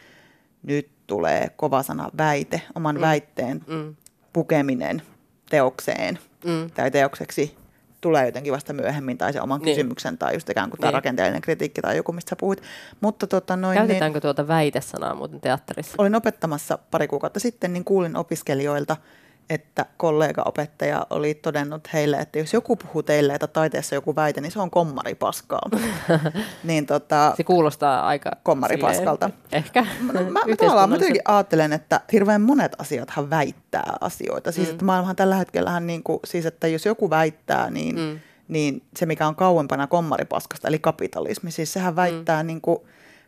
nyt 0.63 0.89
tulee 1.07 1.49
kova 1.55 1.83
sana 1.83 2.09
väite, 2.17 2.61
oman 2.75 2.95
mm. 2.95 3.01
väitteen 3.01 3.61
mm. 3.67 3.95
pukeminen 4.33 5.01
teokseen 5.49 6.19
mm. 6.45 6.71
tai 6.73 6.91
teokseksi 6.91 7.55
tulee 8.01 8.25
jotenkin 8.25 8.53
vasta 8.53 8.73
myöhemmin, 8.73 9.17
tai 9.17 9.33
se 9.33 9.41
oman 9.41 9.61
niin. 9.61 9.75
kysymyksen, 9.75 10.17
tai 10.17 10.33
just 10.33 10.49
ikään 10.49 10.69
kuin 10.69 10.77
niin. 10.77 10.81
tämä 10.81 10.91
rakenteellinen 10.91 11.41
kritiikki 11.41 11.81
tai 11.81 11.97
joku, 11.97 12.11
mistä 12.11 12.29
sä 12.29 12.35
puhuit. 12.35 12.61
Mutta 13.01 13.27
tota 13.27 13.55
noin, 13.55 13.77
Käytetäänkö 13.77 14.15
niin, 14.15 14.21
tuota 14.21 14.47
väitesanaa 14.47 15.15
muuten 15.15 15.41
teatterissa? 15.41 15.95
Olin 15.97 16.15
opettamassa 16.15 16.79
pari 16.91 17.07
kuukautta 17.07 17.39
sitten, 17.39 17.73
niin 17.73 17.83
kuulin 17.83 18.15
opiskelijoilta– 18.15 18.97
että 19.51 19.85
kollega-opettaja 19.97 21.05
oli 21.09 21.33
todennut 21.33 21.93
heille, 21.93 22.17
että 22.17 22.39
jos 22.39 22.53
joku 22.53 22.75
puhuu 22.75 23.03
teille, 23.03 23.33
että 23.33 23.47
taiteessa 23.47 23.95
joku 23.95 24.15
väite, 24.15 24.41
niin 24.41 24.51
se 24.51 24.59
on 24.59 24.71
kommaripaskaa. 24.71 25.69
niin, 26.63 26.85
tota, 26.85 27.33
se 27.37 27.43
kuulostaa 27.43 28.07
aika 28.07 28.31
kommaripaskalta. 28.43 29.29
Ehkä. 29.51 29.85
Mä, 29.99 30.13
mä, 30.13 30.19
mä, 30.19 30.87
mä 30.87 30.95
jotenkin 30.95 31.21
ajattelen, 31.25 31.73
että 31.73 32.01
hirveän 32.13 32.41
monet 32.41 32.75
asiathan 32.79 33.29
väittää 33.29 33.93
asioita. 34.01 34.51
Siis 34.51 34.67
mm. 34.67 34.71
että 34.71 34.85
maailmahan 34.85 35.15
tällä 35.15 35.35
hetkellä, 35.35 35.79
niin 35.79 36.03
kuin, 36.03 36.19
siis 36.25 36.45
että 36.45 36.67
jos 36.67 36.85
joku 36.85 37.09
väittää, 37.09 37.69
niin, 37.69 37.95
mm. 37.95 38.19
niin 38.47 38.83
se 38.97 39.05
mikä 39.05 39.27
on 39.27 39.35
kauempana 39.35 39.87
kommaripaskasta, 39.87 40.67
eli 40.67 40.79
kapitalismi, 40.79 41.51
siis 41.51 41.73
sehän 41.73 41.95
väittää 41.95 42.43
mm. 42.43 42.47
niin 42.47 42.61
kuin, 42.61 42.79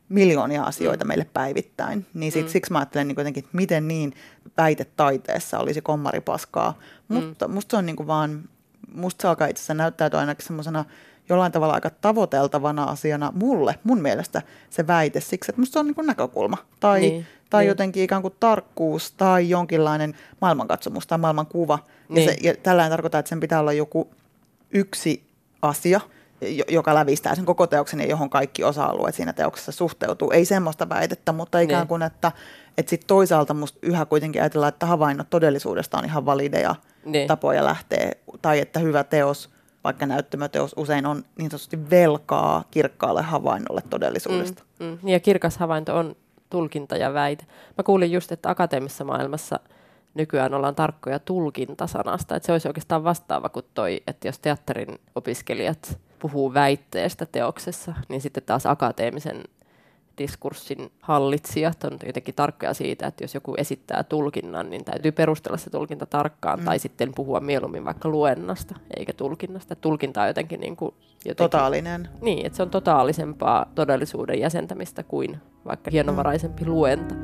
miljoonia 0.09 0.63
asioita 0.63 1.05
mm. 1.05 1.07
meille 1.07 1.27
päivittäin. 1.33 2.05
Niin 2.13 2.31
sit, 2.31 2.45
mm. 2.45 2.49
siksi 2.49 2.71
mä 2.71 2.79
ajattelen 2.79 3.07
niin 3.07 3.15
jotenkin, 3.17 3.43
että 3.43 3.57
miten 3.57 3.87
niin 3.87 4.13
väitetaiteessa 4.57 5.59
olisi 5.59 5.81
kommaripaskaa. 5.81 6.79
Mm. 7.09 7.15
Mutta 7.15 7.47
musta 7.47 7.71
se 7.71 7.77
on 7.77 7.85
niin 7.85 7.95
kuin 7.95 8.07
vaan, 8.07 8.49
musta 8.93 9.21
se 9.21 9.27
alkaa 9.27 9.47
itse 9.47 9.59
asiassa 9.59 9.73
näyttäytyä 9.73 10.19
ainakin 10.19 10.45
semmoisena 10.45 10.85
jollain 11.29 11.51
tavalla 11.51 11.73
aika 11.73 11.89
tavoiteltavana 11.89 12.83
asiana 12.83 13.31
mulle, 13.35 13.75
mun 13.83 14.01
mielestä 14.01 14.41
se 14.69 14.87
väite 14.87 15.19
siksi, 15.21 15.51
että 15.51 15.61
musta 15.61 15.73
se 15.73 15.79
on 15.79 15.85
niin 15.85 15.95
kuin 15.95 16.07
näkökulma 16.07 16.57
tai, 16.79 16.99
niin, 16.99 17.27
tai 17.49 17.63
niin. 17.63 17.67
jotenkin 17.67 18.03
ikään 18.03 18.21
kuin 18.21 18.35
tarkkuus 18.39 19.11
tai 19.11 19.49
jonkinlainen 19.49 20.15
maailmankatsomus 20.41 21.07
tai 21.07 21.17
maailmankuva. 21.17 21.79
Niin. 22.09 22.25
Ja, 22.25 22.31
se, 22.33 22.37
ja 22.41 22.55
tällä 22.63 22.89
tarkoittaa, 22.89 23.19
että 23.19 23.29
sen 23.29 23.39
pitää 23.39 23.59
olla 23.59 23.73
joku 23.73 24.09
yksi 24.71 25.23
asia– 25.61 26.01
joka 26.67 26.95
lävistää 26.95 27.35
sen 27.35 27.45
koko 27.45 27.67
teoksen 27.67 27.99
ja 27.99 28.05
johon 28.05 28.29
kaikki 28.29 28.63
osa-alueet 28.63 29.15
siinä 29.15 29.33
teoksessa 29.33 29.71
suhteutuu. 29.71 30.31
Ei 30.31 30.45
semmoista 30.45 30.89
väitettä, 30.89 31.31
mutta 31.31 31.59
ikään 31.59 31.81
niin. 31.81 31.87
kuin, 31.87 32.01
että, 32.01 32.31
että 32.77 32.89
sit 32.89 33.03
toisaalta 33.07 33.53
musta 33.53 33.79
yhä 33.81 34.05
kuitenkin 34.05 34.41
ajatellaan, 34.41 34.73
että 34.73 34.85
havainnot 34.85 35.29
todellisuudesta 35.29 35.97
on 35.97 36.05
ihan 36.05 36.25
valideja 36.25 36.75
niin. 37.05 37.27
tapoja 37.27 37.63
lähteä, 37.63 38.11
tai 38.41 38.59
että 38.59 38.79
hyvä 38.79 39.03
teos, 39.03 39.49
vaikka 39.83 40.05
näyttämöteos 40.05 40.73
usein 40.77 41.05
on 41.05 41.23
niin 41.37 41.51
sanotusti 41.51 41.89
velkaa 41.89 42.63
kirkkaalle 42.71 43.21
havainnolle 43.21 43.81
todellisuudesta. 43.89 44.63
Mm, 44.79 44.85
mm. 44.85 45.09
Ja 45.09 45.19
kirkas 45.19 45.57
havainto 45.57 45.97
on 45.97 46.15
tulkinta 46.49 46.97
ja 46.97 47.13
väite. 47.13 47.45
Mä 47.77 47.83
kuulin 47.83 48.11
just, 48.11 48.31
että 48.31 48.49
akateemisessa 48.49 49.03
maailmassa 49.03 49.59
nykyään 50.13 50.53
ollaan 50.53 50.75
tarkkoja 50.75 51.19
tulkintasanasta, 51.19 52.35
että 52.35 52.45
se 52.45 52.51
olisi 52.51 52.67
oikeastaan 52.67 53.03
vastaava 53.03 53.49
kuin 53.49 53.65
toi, 53.73 54.03
että 54.07 54.27
jos 54.27 54.39
teatterin 54.39 54.99
opiskelijat 55.15 55.99
puhuu 56.23 56.53
väitteestä 56.53 57.25
teoksessa, 57.25 57.93
niin 58.09 58.21
sitten 58.21 58.43
taas 58.45 58.65
akateemisen 58.65 59.43
diskurssin 60.17 60.91
hallitsijat 61.01 61.83
on 61.83 61.97
jotenkin 62.05 62.35
tarkkoja 62.35 62.73
siitä, 62.73 63.07
että 63.07 63.23
jos 63.23 63.33
joku 63.33 63.55
esittää 63.57 64.03
tulkinnan, 64.03 64.69
niin 64.69 64.85
täytyy 64.85 65.11
perustella 65.11 65.57
se 65.57 65.69
tulkinta 65.69 66.05
tarkkaan, 66.05 66.59
mm. 66.59 66.65
tai 66.65 66.79
sitten 66.79 67.13
puhua 67.15 67.39
mieluummin 67.39 67.85
vaikka 67.85 68.09
luennasta, 68.09 68.75
eikä 68.97 69.13
tulkinnasta. 69.13 69.75
Tulkinta 69.75 70.21
on 70.21 70.27
jotenkin, 70.27 70.59
niin 70.59 70.75
kuin, 70.75 70.95
jotenkin 71.25 71.35
Totaalinen. 71.35 72.09
Niin, 72.21 72.45
että 72.45 72.57
se 72.57 72.63
on 72.63 72.69
totaalisempaa 72.69 73.71
todellisuuden 73.75 74.39
jäsentämistä 74.39 75.03
kuin 75.03 75.37
vaikka 75.65 75.91
hienovaraisempi 75.91 76.63
mm. 76.63 76.69
luenta. 76.69 77.15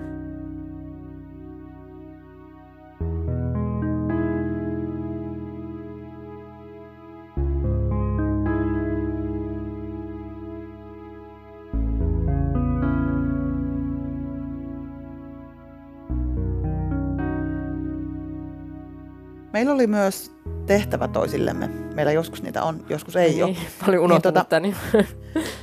Meillä 19.60 19.74
oli 19.74 19.88
myös 19.88 20.32
tehtävä 20.66 21.08
toisillemme. 21.08 21.68
Meillä 21.68 22.12
joskus 22.12 22.44
niitä 22.44 22.64
on, 22.64 22.86
joskus 22.90 23.16
ei 23.16 23.30
niin, 23.30 23.44
ole. 23.44 23.56
Paljon 23.86 24.04
unohtunut 24.04 24.36
niin, 24.62 24.76
tota, 24.84 25.04
tota, 25.04 25.06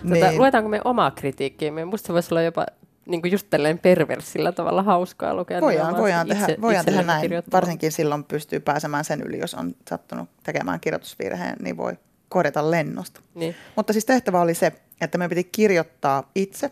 niin. 0.12 0.38
Luetaanko 0.38 0.68
me 0.68 0.80
omaa 0.84 1.10
kritiikkiä? 1.10 1.72
Minusta 1.72 2.06
se 2.06 2.12
voisi 2.12 2.34
olla 2.34 2.42
jopa 2.42 2.66
niin 3.06 3.22
kuin 3.22 3.32
just 3.32 3.46
tälleen 3.50 3.78
perversillä 3.78 4.52
tavalla 4.52 4.82
hauskaa 4.82 5.34
lukea. 5.34 5.60
Voidaan, 5.60 5.96
voidaan 5.96 6.26
itse, 6.26 6.46
tehdä, 6.46 6.62
voidaan 6.62 6.84
tehdä 6.84 7.02
näin. 7.02 7.30
Varsinkin 7.52 7.92
silloin 7.92 8.24
pystyy 8.24 8.60
pääsemään 8.60 9.04
sen 9.04 9.22
yli, 9.22 9.38
jos 9.38 9.54
on 9.54 9.74
sattunut 9.88 10.28
tekemään 10.42 10.80
kirjoitusvirheen, 10.80 11.56
niin 11.62 11.76
voi 11.76 11.92
korjata 12.28 12.70
lennosta. 12.70 13.20
Niin. 13.34 13.54
Mutta 13.76 13.92
siis 13.92 14.04
tehtävä 14.04 14.40
oli 14.40 14.54
se, 14.54 14.72
että 15.00 15.18
me 15.18 15.28
piti 15.28 15.44
kirjoittaa 15.44 16.30
itse 16.34 16.70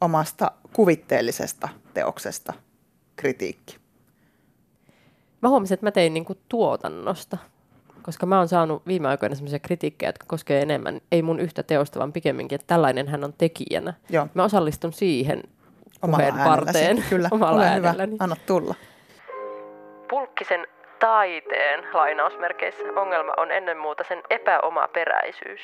omasta 0.00 0.50
kuvitteellisesta 0.72 1.68
teoksesta 1.94 2.52
kritiikki. 3.16 3.81
Mä 5.42 5.48
huomasin, 5.48 5.74
että 5.74 5.86
mä 5.86 5.90
tein 5.90 6.14
niinku 6.14 6.34
tuotannosta, 6.48 7.38
koska 8.02 8.26
mä 8.26 8.38
oon 8.38 8.48
saanut 8.48 8.86
viime 8.86 9.08
aikoina 9.08 9.34
sellaisia 9.34 9.58
kritiikkejä, 9.58 10.08
jotka 10.08 10.26
koskee 10.28 10.62
enemmän, 10.62 11.00
ei 11.12 11.22
mun 11.22 11.40
yhtä 11.40 11.62
teosta, 11.62 11.98
vaan 11.98 12.12
pikemminkin, 12.12 12.56
että 12.56 12.66
tällainen 12.66 13.08
hän 13.08 13.24
on 13.24 13.32
tekijänä. 13.38 13.94
Joo. 14.10 14.28
Mä 14.34 14.44
osallistun 14.44 14.92
siihen 14.92 15.42
puheen 16.00 16.34
parteen. 16.44 17.04
Kyllä, 17.10 17.28
omalla 17.32 17.56
ole 17.56 17.66
äänelläni. 17.66 18.12
hyvä, 18.12 18.24
anna 18.24 18.36
tulla. 18.46 18.74
Pulkkisen 20.10 20.66
taiteen 21.00 21.84
lainausmerkeissä 21.92 22.84
ongelma 22.96 23.32
on 23.36 23.50
ennen 23.50 23.78
muuta 23.78 24.04
sen 24.08 24.22
epäomaperäisyys. 24.30 25.60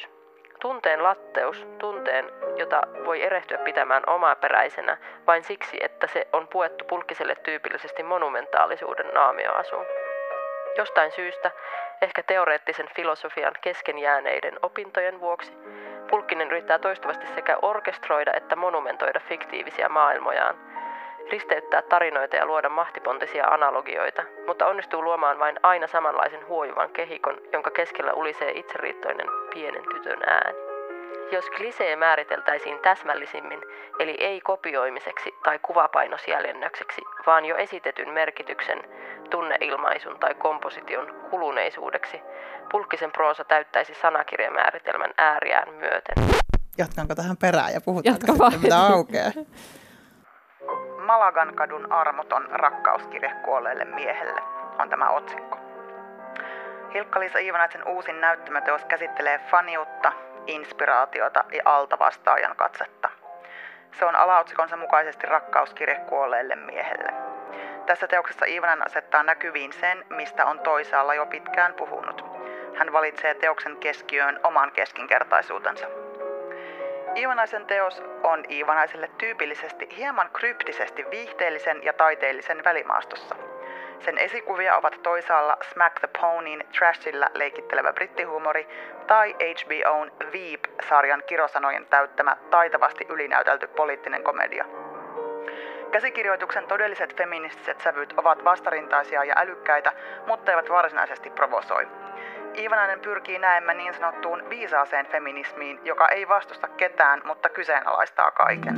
Tunteen 0.60 1.02
latteus, 1.02 1.66
tunteen, 1.78 2.30
jota 2.56 2.80
voi 3.04 3.22
erehtyä 3.22 3.58
pitämään 3.58 4.02
omaperäisenä 4.06 4.96
vain 5.26 5.44
siksi, 5.44 5.76
että 5.80 6.06
se 6.06 6.28
on 6.32 6.48
puettu 6.48 6.84
pulkkiselle 6.84 7.34
tyypillisesti 7.34 8.02
monumentaalisuuden 8.02 9.14
naamioasuun. 9.14 9.86
Jostain 10.78 11.12
syystä, 11.12 11.50
ehkä 12.02 12.22
teoreettisen 12.22 12.88
filosofian 12.96 13.54
kesken 13.60 13.98
jääneiden 13.98 14.58
opintojen 14.62 15.20
vuoksi, 15.20 15.52
Pulkkinen 16.10 16.46
yrittää 16.46 16.78
toistuvasti 16.78 17.26
sekä 17.26 17.58
orkestroida 17.62 18.32
että 18.34 18.56
monumentoida 18.56 19.20
fiktiivisiä 19.20 19.88
maailmojaan, 19.88 20.56
risteyttää 21.30 21.82
tarinoita 21.82 22.36
ja 22.36 22.46
luoda 22.46 22.68
mahtipontisia 22.68 23.46
analogioita, 23.46 24.22
mutta 24.46 24.66
onnistuu 24.66 25.02
luomaan 25.02 25.38
vain 25.38 25.56
aina 25.62 25.86
samanlaisen 25.86 26.46
huojuvan 26.48 26.90
kehikon, 26.90 27.40
jonka 27.52 27.70
keskellä 27.70 28.12
ulisee 28.12 28.50
itseriittoinen 28.50 29.26
pienen 29.54 29.82
tytön 29.94 30.22
ääni. 30.26 30.58
Jos 31.32 31.50
klisee 31.50 31.96
määriteltäisiin 31.96 32.78
täsmällisimmin, 32.78 33.60
eli 33.98 34.16
ei 34.20 34.40
kopioimiseksi 34.40 35.34
tai 35.44 35.58
kuvapainosjäljennökseksi, 35.58 37.02
vaan 37.26 37.44
jo 37.44 37.56
esitetyn 37.56 38.08
merkityksen, 38.08 38.78
tunneilmaisun 39.30 40.18
tai 40.20 40.34
komposition 40.34 41.14
kuluneisuudeksi, 41.30 42.20
pulkkisen 42.72 43.12
proosa 43.12 43.44
täyttäisi 43.44 43.94
sanakirjamääritelmän 43.94 45.10
ääriään 45.16 45.74
myöten. 45.74 46.24
Jatkanko 46.78 47.14
tähän 47.14 47.36
perään 47.36 47.72
ja 47.72 47.80
puhutaanko 47.80 48.20
Jatka 48.26 48.50
sitten, 48.50 48.60
mitä 48.60 48.86
aukeaa? 48.86 49.32
Malagan 51.08 51.54
kadun 51.54 51.92
armoton 51.92 52.48
rakkauskirje 52.50 53.32
kuolleelle 53.44 53.84
miehelle 53.84 54.42
on 54.78 54.90
tämä 54.90 55.08
otsikko. 55.08 55.58
Hilkka-Liisa 56.94 57.38
Iivanaisen 57.38 57.88
uusin 57.88 58.20
näyttämöteos 58.20 58.84
käsittelee 58.84 59.38
faniutta, 59.38 60.12
inspiraatiota 60.46 61.44
ja 61.52 61.62
altavastaajan 61.64 62.56
katsetta. 62.56 63.10
Se 63.98 64.04
on 64.04 64.16
alaotsikonsa 64.16 64.76
mukaisesti 64.76 65.26
rakkauskirje 65.26 65.94
kuolleelle 65.94 66.56
miehelle. 66.56 67.12
Tässä 67.86 68.06
teoksessa 68.06 68.44
Iivanen 68.44 68.86
asettaa 68.86 69.22
näkyviin 69.22 69.72
sen, 69.72 70.04
mistä 70.10 70.46
on 70.46 70.60
toisaalla 70.60 71.14
jo 71.14 71.26
pitkään 71.26 71.74
puhunut. 71.74 72.24
Hän 72.78 72.92
valitsee 72.92 73.34
teoksen 73.34 73.76
keskiöön 73.76 74.40
oman 74.42 74.72
keskinkertaisuutensa. 74.72 75.86
Iivanaisen 77.16 77.66
teos 77.66 78.02
on 78.22 78.44
Iivanaiselle 78.50 79.10
tyypillisesti 79.18 79.88
hieman 79.96 80.30
kryptisesti 80.32 81.06
viihteellisen 81.10 81.84
ja 81.84 81.92
taiteellisen 81.92 82.64
välimaastossa. 82.64 83.36
Sen 84.00 84.18
esikuvia 84.18 84.76
ovat 84.76 85.02
toisaalla 85.02 85.56
Smack 85.72 86.00
the 86.00 86.08
Ponyin 86.20 86.64
trashilla 86.78 87.30
leikittelevä 87.34 87.92
brittihuumori 87.92 88.68
tai 89.06 89.34
HBOn 89.34 90.12
Veep-sarjan 90.32 91.22
kirosanojen 91.26 91.86
täyttämä 91.86 92.36
taitavasti 92.50 93.06
ylinäytelty 93.08 93.66
poliittinen 93.66 94.22
komedia. 94.22 94.64
Käsikirjoituksen 95.90 96.66
todelliset 96.66 97.16
feministiset 97.16 97.80
sävyt 97.80 98.14
ovat 98.16 98.44
vastarintaisia 98.44 99.24
ja 99.24 99.34
älykkäitä, 99.36 99.92
mutta 100.26 100.50
eivät 100.52 100.70
varsinaisesti 100.70 101.30
provosoi. 101.30 101.88
Iivanainen 102.58 103.00
pyrkii 103.00 103.38
näemmä 103.38 103.74
niin 103.74 103.94
sanottuun 103.94 104.42
viisaaseen 104.50 105.06
feminismiin, 105.06 105.78
joka 105.84 106.08
ei 106.08 106.28
vastusta 106.28 106.68
ketään, 106.68 107.22
mutta 107.26 107.48
kyseenalaistaa 107.48 108.30
kaiken. 108.30 108.74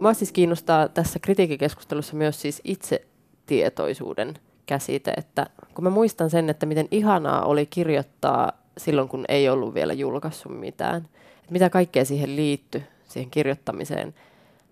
Mua 0.00 0.14
siis 0.14 0.32
kiinnostaa 0.32 0.88
tässä 0.88 1.18
kritiikikeskustelussa 1.18 2.16
myös 2.16 2.42
siis 2.42 2.60
itsetietoisuuden 2.64 4.34
käsite, 4.66 5.12
että 5.16 5.46
kun 5.74 5.84
mä 5.84 5.90
muistan 5.90 6.30
sen, 6.30 6.50
että 6.50 6.66
miten 6.66 6.88
ihanaa 6.90 7.44
oli 7.44 7.66
kirjoittaa 7.66 8.52
silloin, 8.78 9.08
kun 9.08 9.24
ei 9.28 9.48
ollut 9.48 9.74
vielä 9.74 9.92
julkaissut 9.92 10.60
mitään, 10.60 10.96
että 10.96 11.52
mitä 11.52 11.70
kaikkea 11.70 12.04
siihen 12.04 12.36
liittyi, 12.36 12.82
siihen 13.04 13.30
kirjoittamiseen. 13.30 14.14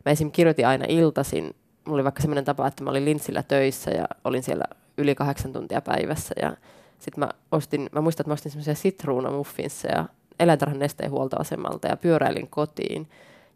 Mä 0.04 0.12
esim. 0.12 0.30
kirjoitin 0.30 0.66
aina 0.66 0.84
iltasin, 0.88 1.44
mulla 1.84 1.96
oli 1.96 2.04
vaikka 2.04 2.20
semmoinen 2.20 2.44
tapa, 2.44 2.66
että 2.66 2.84
mä 2.84 2.90
olin 2.90 3.04
linssillä 3.04 3.42
töissä 3.42 3.90
ja 3.90 4.04
olin 4.24 4.42
siellä 4.42 4.64
yli 4.98 5.14
kahdeksan 5.14 5.52
tuntia 5.52 5.80
päivässä 5.80 6.34
ja 6.42 6.56
sitten 6.98 7.24
mä 7.24 7.30
ostin, 7.52 7.90
mä 7.92 8.00
muistan, 8.00 8.22
että 8.22 8.30
mä 8.30 8.34
ostin 8.34 8.52
semmoisia 8.52 8.74
sitruunamuffinsseja 8.74 10.04
eläintarhan 10.40 10.78
nesteen 10.78 11.10
huoltoasemalta 11.10 11.88
ja 11.88 11.96
pyöräilin 11.96 12.50
kotiin 12.50 13.08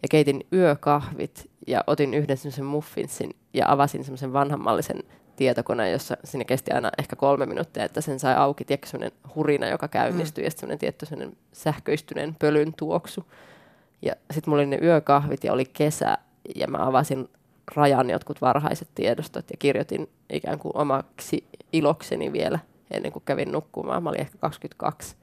ja 0.02 0.08
keitin 0.10 0.46
yökahvit 0.52 1.50
ja 1.66 1.84
otin 1.86 2.14
yhden 2.14 2.36
semmoisen 2.36 2.64
muffinsin 2.64 3.36
ja 3.54 3.72
avasin 3.72 4.04
semmoisen 4.04 4.32
vanhanmallisen 4.32 5.02
tietokoneen, 5.36 5.92
jossa 5.92 6.16
sinne 6.24 6.44
kesti 6.44 6.70
aina 6.70 6.90
ehkä 6.98 7.16
kolme 7.16 7.46
minuuttia, 7.46 7.84
että 7.84 8.00
sen 8.00 8.18
sai 8.18 8.34
auki, 8.34 8.64
tiedätkö, 8.64 8.88
semmoinen 8.88 9.18
hurina, 9.34 9.68
joka 9.68 9.88
käynnistyi 9.88 10.42
mm. 10.42 10.46
ja 10.46 10.50
semmoinen 10.50 10.78
tietty 10.78 11.06
semmoinen 11.06 11.36
sähköistyneen 11.52 12.36
pölyn 12.38 12.74
tuoksu. 12.76 13.32
Ja 14.02 14.12
sitten 14.30 14.50
mulla 14.50 14.60
oli 14.60 14.70
ne 14.70 14.78
yökahvit 14.82 15.44
ja 15.44 15.52
oli 15.52 15.64
kesä 15.64 16.18
ja 16.56 16.66
mä 16.66 16.86
avasin 16.86 17.28
rajan 17.74 18.10
jotkut 18.10 18.40
varhaiset 18.40 18.88
tiedostot 18.94 19.50
ja 19.50 19.56
kirjoitin 19.56 20.08
ikään 20.30 20.58
kuin 20.58 20.76
omaksi 20.76 21.44
ilokseni 21.72 22.32
vielä 22.32 22.58
ennen 22.90 23.12
kuin 23.12 23.22
kävin 23.26 23.52
nukkumaan. 23.52 24.02
Mä 24.02 24.08
olin 24.08 24.20
ehkä 24.20 24.38
22. 24.38 25.16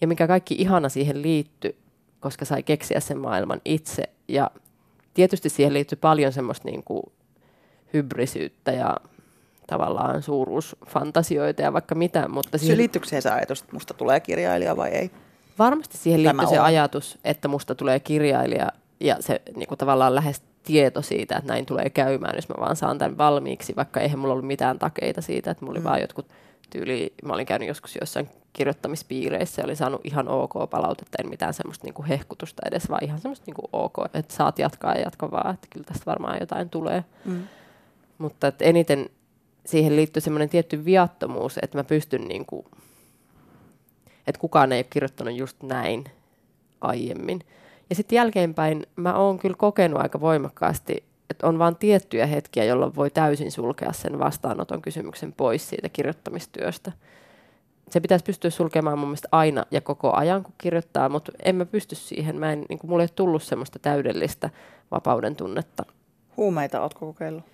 Ja 0.00 0.06
mikä 0.06 0.26
kaikki 0.26 0.54
ihana 0.58 0.88
siihen 0.88 1.22
liittyi, 1.22 1.76
koska 2.20 2.44
sai 2.44 2.62
keksiä 2.62 3.00
sen 3.00 3.18
maailman 3.18 3.60
itse. 3.64 4.02
Ja 4.28 4.50
tietysti 5.14 5.48
siihen 5.48 5.72
liittyy 5.72 5.98
paljon 6.00 6.32
semmoista 6.32 6.68
niin 6.68 6.82
kuin 6.82 7.02
hybrisyyttä 7.92 8.72
ja 8.72 8.96
tavallaan 9.66 10.22
suuruusfantasioita 10.22 11.62
ja 11.62 11.72
vaikka 11.72 11.94
mitä. 11.94 12.28
Mutta 12.28 12.58
siihen... 12.58 12.78
Liittyykö 12.78 13.06
se 13.08 13.30
ajatus, 13.30 13.60
että 13.60 13.72
musta 13.72 13.94
tulee 13.94 14.20
kirjailija 14.20 14.76
vai 14.76 14.90
ei? 14.90 15.10
Varmasti 15.58 15.98
siihen 15.98 16.22
liittyy 16.22 16.46
se 16.46 16.58
ajatus, 16.58 17.18
että 17.24 17.48
musta 17.48 17.74
tulee 17.74 18.00
kirjailija 18.00 18.68
ja 19.00 19.16
se 19.20 19.42
niin 19.56 19.68
kuin 19.68 19.78
tavallaan 19.78 20.14
lähes 20.14 20.42
tieto 20.62 21.02
siitä, 21.02 21.36
että 21.36 21.52
näin 21.52 21.66
tulee 21.66 21.90
käymään, 21.90 22.36
jos 22.36 22.48
mä 22.48 22.54
vaan 22.58 22.76
saan 22.76 22.98
tämän 22.98 23.18
valmiiksi, 23.18 23.76
vaikka 23.76 24.00
eihän 24.00 24.18
mulla 24.18 24.32
ollut 24.32 24.46
mitään 24.46 24.78
takeita 24.78 25.22
siitä, 25.22 25.50
että 25.50 25.64
mulla 25.64 25.72
oli 25.72 25.80
mm. 25.80 25.84
vaan 25.84 26.00
jotkut 26.00 26.26
tyyli, 26.70 27.14
mä 27.24 27.32
olin 27.32 27.46
käynyt 27.46 27.68
joskus 27.68 27.98
jossain 28.00 28.28
kirjoittamispiireissä 28.52 29.62
ja 29.62 29.64
olin 29.64 29.76
saanut 29.76 30.00
ihan 30.04 30.28
ok 30.28 30.52
palautetta, 30.70 31.22
en 31.22 31.28
mitään 31.28 31.54
semmoista 31.54 31.84
niinku 31.84 32.04
hehkutusta 32.08 32.62
edes, 32.66 32.90
vaan 32.90 33.04
ihan 33.04 33.20
semmoista 33.20 33.44
niinku 33.46 33.68
ok, 33.72 33.94
että 34.14 34.34
saat 34.34 34.58
jatkaa 34.58 34.94
ja 34.94 35.00
jatka 35.00 35.30
vaan, 35.30 35.54
että 35.54 35.66
kyllä 35.70 35.86
tästä 35.86 36.06
varmaan 36.06 36.36
jotain 36.40 36.70
tulee. 36.70 37.04
Mm. 37.24 37.42
Mutta 38.18 38.46
että 38.46 38.64
eniten 38.64 39.10
siihen 39.66 39.96
liittyy 39.96 40.20
semmoinen 40.20 40.48
tietty 40.48 40.84
viattomuus, 40.84 41.58
että 41.62 41.78
mä 41.78 41.84
pystyn 41.84 42.28
niinku, 42.28 42.64
että 44.26 44.40
kukaan 44.40 44.72
ei 44.72 44.78
ole 44.78 44.86
kirjoittanut 44.90 45.36
just 45.36 45.62
näin 45.62 46.04
aiemmin. 46.80 47.40
Ja 47.90 47.96
sitten 47.96 48.16
jälkeenpäin 48.16 48.86
mä 48.96 49.14
oon 49.14 49.38
kyllä 49.38 49.56
kokenut 49.58 50.00
aika 50.00 50.20
voimakkaasti, 50.20 51.04
että 51.30 51.46
on 51.46 51.58
vain 51.58 51.76
tiettyjä 51.76 52.26
hetkiä, 52.26 52.64
jolloin 52.64 52.94
voi 52.94 53.10
täysin 53.10 53.52
sulkea 53.52 53.92
sen 53.92 54.18
vastaanoton 54.18 54.82
kysymyksen 54.82 55.32
pois 55.32 55.68
siitä 55.68 55.88
kirjoittamistyöstä. 55.88 56.92
Se 57.90 58.00
pitäisi 58.00 58.24
pystyä 58.24 58.50
sulkemaan 58.50 58.98
mun 58.98 59.08
mielestä 59.08 59.28
aina 59.32 59.64
ja 59.70 59.80
koko 59.80 60.12
ajan, 60.12 60.42
kun 60.42 60.54
kirjoittaa, 60.58 61.08
mutta 61.08 61.32
en 61.44 61.56
mä 61.56 61.66
pysty 61.66 61.94
siihen. 61.94 62.36
Mä 62.36 62.52
en, 62.52 62.64
niin 62.68 62.78
kuin, 62.78 62.90
mulle 62.90 63.02
ei 63.02 63.08
tullut 63.14 63.42
semmoista 63.42 63.78
täydellistä 63.78 64.50
vapauden 64.90 65.36
tunnetta. 65.36 65.84
Huumeita 66.36 66.80
ootko 66.80 67.06
kokeillut? 67.06 67.44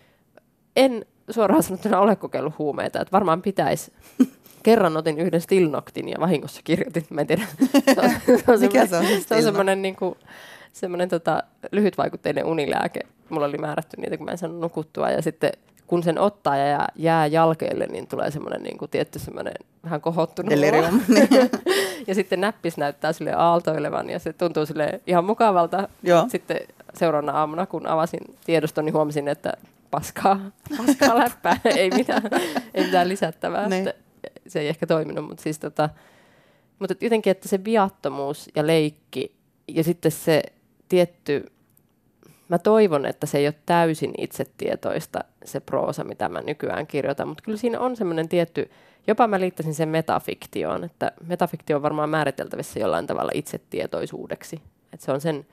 En 0.77 1.07
suoraan 1.31 1.63
sanottuna 1.63 2.01
ole 2.01 2.17
kokeillut 2.17 2.59
huumeita, 2.59 3.01
että 3.01 3.13
varmaan 3.13 3.43
pitäisi. 3.43 3.93
Kerran 4.63 4.97
otin 4.97 5.19
yhden 5.19 5.41
Stilnoktin 5.41 6.09
ja 6.09 6.17
vahingossa 6.21 6.61
kirjoitin, 6.65 7.07
mä 7.11 7.21
en 7.21 7.27
tiedä. 7.27 7.43
Se 8.45 8.53
on, 8.53 8.61
Mikä 8.61 8.87
se 8.87 8.97
on 8.97 9.05
se 9.29 9.35
on 9.35 9.43
semmoinen 9.43 9.83
niin 9.83 9.97
kuin, 9.97 10.15
semmoinen 10.73 11.09
tota, 11.09 11.43
lyhytvaikutteinen 11.73 12.45
unilääke. 12.45 13.01
Mulla 13.29 13.47
oli 13.47 13.59
määrätty 13.59 13.97
niitä, 13.97 14.17
kun 14.17 14.25
mä 14.25 14.31
en 14.31 14.39
saanut 14.39 14.61
nukuttua. 14.61 15.11
Ja 15.11 15.23
sitten 15.23 15.53
kun 15.87 16.03
sen 16.03 16.19
ottaa 16.19 16.57
ja 16.57 16.89
jää 16.97 17.27
jalkeelle, 17.27 17.87
niin 17.87 18.07
tulee 18.07 18.31
semmoinen 18.31 18.63
niin 18.63 18.79
kuin, 18.79 18.91
tietty 18.91 19.19
semmoinen 19.19 19.55
vähän 19.85 20.01
kohottunut 20.01 20.51
Delirium. 20.51 21.01
ja 22.09 22.15
sitten 22.15 22.41
näppis 22.41 22.77
näyttää 22.77 23.13
sille 23.13 23.33
aaltoilevan 23.33 24.11
ja 24.11 24.19
se 24.19 24.33
tuntuu 24.33 24.67
sille 24.67 25.01
ihan 25.07 25.25
mukavalta. 25.25 25.89
Joo. 26.03 26.25
Sitten 26.29 26.61
seuraavana 26.95 27.39
aamuna, 27.39 27.67
kun 27.67 27.87
avasin 27.87 28.21
tiedoston, 28.45 28.85
niin 28.85 28.95
huomasin, 28.95 29.29
että 29.29 29.53
paskaa, 29.91 30.41
paskaa 30.87 31.19
läppää, 31.19 31.57
ei 31.65 31.91
mitään, 31.91 32.23
ei 32.75 32.85
mitään 32.85 33.09
lisättävää. 33.09 33.69
Niin. 33.69 33.93
Se 34.49 34.61
ei 34.61 34.69
ehkä 34.69 34.87
toiminut, 34.87 35.29
mutta 35.29 35.43
siis 35.43 35.59
tota, 35.59 35.89
mutta 36.79 36.95
jotenkin, 37.01 37.31
että 37.31 37.49
se 37.49 37.65
viattomuus 37.65 38.51
ja 38.55 38.67
leikki 38.67 39.37
ja 39.69 39.85
sitten 39.85 40.13
se 40.13 40.43
tietty, 40.93 41.53
mä 42.49 42.59
toivon, 42.59 43.07
että 43.07 43.27
se 43.27 43.39
ei 43.39 43.47
ole 43.47 43.55
täysin 43.67 44.15
itsetietoista 44.19 45.21
se 45.45 45.61
proosa, 45.61 46.05
mitä 46.05 46.29
mä 46.29 46.41
nykyään 46.41 46.87
kirjoitan, 46.87 47.29
mutta 47.29 47.43
kyllä 47.45 47.59
siinä 47.59 47.81
on 47.81 47.97
semmoinen 47.97 48.29
tietty, 48.29 48.71
jopa 49.07 49.27
mä 49.27 49.41
liittäisin 49.41 49.75
sen 49.75 49.89
metafiktioon, 49.89 50.85
että 50.85 51.13
metafiktio 51.27 51.77
on 51.77 51.83
varmaan 51.83 52.09
määriteltävissä 52.09 52.81
jollain 52.81 53.07
tavalla 53.07 53.31
itsetietoisuudeksi, 53.35 54.61
että 54.93 55.07
se 55.07 55.13
on 55.13 55.21
sen 55.21 55.47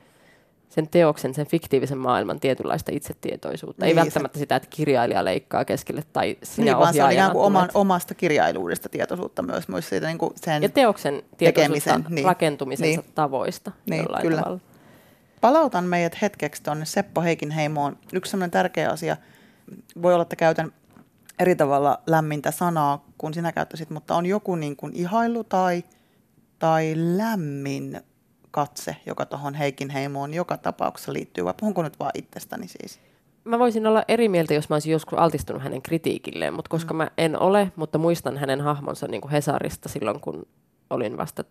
sen 0.68 0.88
teoksen, 0.88 1.34
sen 1.34 1.46
fiktiivisen 1.46 1.98
maailman 1.98 2.40
tietynlaista 2.40 2.92
itsetietoisuutta. 2.94 3.84
Niin, 3.84 3.88
Ei 3.88 4.04
välttämättä 4.04 4.38
se... 4.38 4.40
sitä, 4.40 4.56
että 4.56 4.68
kirjailija 4.70 5.24
leikkaa 5.24 5.64
keskelle 5.64 6.02
tai 6.12 6.36
sinä 6.42 6.64
niin, 6.64 6.78
vaan 6.78 6.94
se 6.94 7.04
on 7.04 7.12
ikään 7.12 7.32
kuin 7.32 7.44
oman, 7.44 7.68
omasta 7.74 8.14
kirjailuudesta 8.14 8.88
tietoisuutta 8.88 9.42
myös, 9.42 9.68
myös 9.68 9.88
siitä 9.88 10.06
niin 10.06 10.18
kuin 10.18 10.32
sen 10.36 10.62
Ja 10.62 10.68
teoksen 10.68 11.22
tietoisuutta 11.36 12.00
niin. 12.08 12.24
rakentumisen 12.24 12.88
niin. 12.88 13.04
tavoista 13.14 13.72
niin, 13.90 14.02
jollain 14.02 14.22
kyllä. 14.22 14.40
tavalla. 14.40 14.69
Palautan 15.40 15.84
meidät 15.84 16.22
hetkeksi 16.22 16.62
tuonne 16.62 16.84
Seppo 16.84 17.22
Heikinheimoon. 17.22 17.98
Yksi 18.12 18.30
sellainen 18.30 18.50
tärkeä 18.50 18.90
asia, 18.90 19.16
voi 20.02 20.14
olla, 20.14 20.22
että 20.22 20.36
käytän 20.36 20.72
eri 21.38 21.56
tavalla 21.56 22.00
lämmintä 22.06 22.50
sanaa 22.50 23.04
kuin 23.18 23.34
sinä 23.34 23.52
käyttäisit, 23.52 23.90
mutta 23.90 24.16
on 24.16 24.26
joku 24.26 24.56
niin 24.56 24.76
kuin 24.76 24.92
ihailu 24.96 25.44
tai, 25.44 25.84
tai 26.58 26.94
lämmin 26.96 28.00
katse, 28.50 28.96
joka 29.06 29.26
tuohon 29.26 29.54
Heikin 29.54 29.90
heimoon 29.90 30.34
joka 30.34 30.56
tapauksessa 30.56 31.12
liittyy, 31.12 31.44
vai 31.44 31.54
puhunko 31.60 31.82
nyt 31.82 32.00
vaan 32.00 32.12
itsestäni 32.14 32.68
siis? 32.68 33.00
Mä 33.44 33.58
voisin 33.58 33.86
olla 33.86 34.04
eri 34.08 34.28
mieltä, 34.28 34.54
jos 34.54 34.68
mä 34.68 34.74
olisin 34.74 34.92
joskus 34.92 35.18
altistunut 35.18 35.62
hänen 35.62 35.82
kritiikilleen, 35.82 36.54
mutta 36.54 36.68
koska 36.68 36.94
mm. 36.94 36.98
mä 36.98 37.10
en 37.18 37.40
ole, 37.40 37.72
mutta 37.76 37.98
muistan 37.98 38.36
hänen 38.36 38.60
hahmonsa 38.60 39.08
niin 39.08 39.20
kuin 39.20 39.32
Hesarista 39.32 39.88
silloin, 39.88 40.20
kun 40.20 40.46
olin 40.90 41.16
vasta 41.16 41.44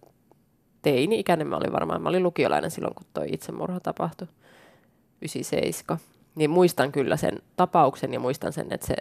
teini-ikäinen, 0.82 1.48
mä 1.48 1.58
olin 1.58 1.74
varmaan, 1.74 2.02
mä 2.02 2.10
olin 2.10 2.24
lukiolainen 2.24 2.72
silloin, 2.72 2.96
kun 2.96 3.08
toi 3.14 3.28
itsemurha 3.32 3.80
tapahtui, 3.80 4.28
97. 5.22 6.00
Niin 6.36 6.50
muistan 6.50 6.92
kyllä 6.92 7.18
sen 7.18 7.40
tapauksen 7.56 8.14
ja 8.14 8.20
muistan 8.20 8.54
sen, 8.54 8.68
että 8.72 8.88
se, 8.88 8.96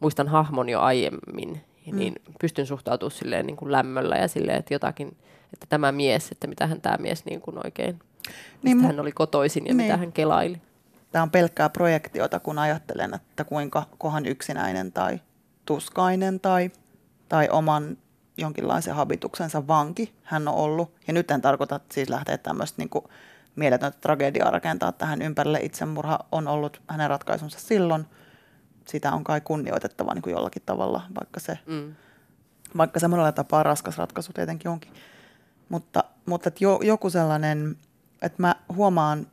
muistan 0.00 0.28
hahmon 0.28 0.68
jo 0.68 0.80
aiemmin, 0.80 1.60
mm. 1.92 1.96
niin 1.98 2.14
pystyn 2.40 2.66
suhtautumaan 2.66 3.18
silleen 3.18 3.46
niin 3.46 3.56
kuin 3.56 3.72
lämmöllä 3.72 4.16
ja 4.16 4.28
silleen, 4.28 4.58
että 4.58 4.74
jotakin– 4.74 5.16
että 5.52 5.66
tämä 5.68 5.92
mies, 5.92 6.32
että 6.32 6.46
mitä 6.46 6.66
hän 6.66 6.80
tämä 6.80 6.96
mies 6.96 7.24
niin 7.24 7.40
kuin 7.40 7.66
oikein, 7.66 7.98
niin, 8.62 8.80
hän 8.80 9.00
oli 9.00 9.12
kotoisin 9.12 9.66
ja 9.66 9.74
niin. 9.74 9.76
mitä 9.76 9.96
hän 9.96 10.12
kelaili. 10.12 10.60
Tämä 11.12 11.22
on 11.22 11.30
pelkkää 11.30 11.68
projektiota, 11.68 12.40
kun 12.40 12.58
ajattelen, 12.58 13.14
että 13.14 13.44
kuinka 13.44 13.86
kohan 13.98 14.26
yksinäinen 14.26 14.92
tai 14.92 15.20
tuskainen 15.64 16.40
tai, 16.40 16.70
tai 17.28 17.48
oman 17.48 17.98
jonkinlaisen 18.38 18.94
habituksensa 18.94 19.66
vanki 19.66 20.14
hän 20.22 20.48
on 20.48 20.54
ollut. 20.54 20.94
Ja 21.06 21.12
nyt 21.12 21.30
en 21.30 21.40
tarkoita 21.40 21.80
siis 21.92 22.08
lähteä 22.08 22.38
tämmöistä 22.38 22.82
niin 22.82 23.04
mieletöntä 23.56 23.98
tragediaa 24.00 24.50
rakentaa 24.50 24.92
tähän 24.92 25.22
ympärille. 25.22 25.60
Itsemurha 25.62 26.18
on 26.32 26.48
ollut 26.48 26.82
hänen 26.88 27.10
ratkaisunsa 27.10 27.60
silloin. 27.60 28.06
Sitä 28.86 29.12
on 29.12 29.24
kai 29.24 29.40
kunnioitettava 29.40 30.14
niin 30.14 30.22
kuin 30.22 30.32
jollakin 30.32 30.62
tavalla, 30.66 31.02
vaikka 31.20 31.40
se, 31.40 31.58
mm. 31.66 31.94
vaikka 32.76 33.00
se 33.00 33.08
monella 33.08 33.32
tapaa 33.32 33.62
raskas 33.62 33.98
ratkaisu 33.98 34.32
tietenkin 34.32 34.70
onkin. 34.70 34.92
Mutta, 35.68 36.04
mutta 36.26 36.50
jo, 36.60 36.80
joku 36.82 37.10
sellainen, 37.10 37.76
että 38.22 38.42
mä 38.42 38.54
huomaan, 38.74 39.26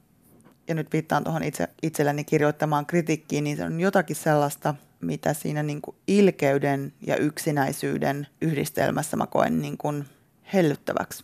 ja 0.67 0.75
nyt 0.75 0.93
viittaan 0.93 1.23
tuohon 1.23 1.43
itse, 1.43 1.69
itselleni 1.83 2.23
kirjoittamaan 2.23 2.85
kritiikkiin, 2.85 3.43
niin 3.43 3.57
se 3.57 3.63
on 3.63 3.79
jotakin 3.79 4.15
sellaista, 4.15 4.75
mitä 5.05 5.33
siinä 5.33 5.63
niin 5.63 5.81
kuin 5.81 5.95
ilkeyden 6.07 6.93
ja 7.01 7.17
yksinäisyyden 7.17 8.27
yhdistelmässä 8.41 9.17
mä 9.17 9.27
koen 9.27 9.61
niin 9.61 9.77
kuin 9.77 10.05
hellyttäväksi. 10.53 11.23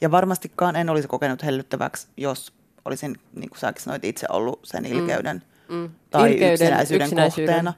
Ja 0.00 0.10
varmastikaan 0.10 0.76
en 0.76 0.90
olisi 0.90 1.08
kokenut 1.08 1.44
hellyttäväksi, 1.44 2.08
jos 2.16 2.52
olisin, 2.84 3.16
niin 3.34 3.50
kuin 3.50 3.58
säkin 3.58 3.82
sanoit, 3.82 4.04
itse 4.04 4.26
ollut 4.30 4.60
sen 4.64 4.84
mm. 4.84 4.92
ilkeyden 4.92 5.42
mm. 5.68 5.74
Mm. 5.76 5.90
tai 6.10 6.32
ilkeyden, 6.32 6.52
yksinäisyyden, 6.52 7.04
yksinäisyyden 7.04 7.54
kohteena. 7.54 7.74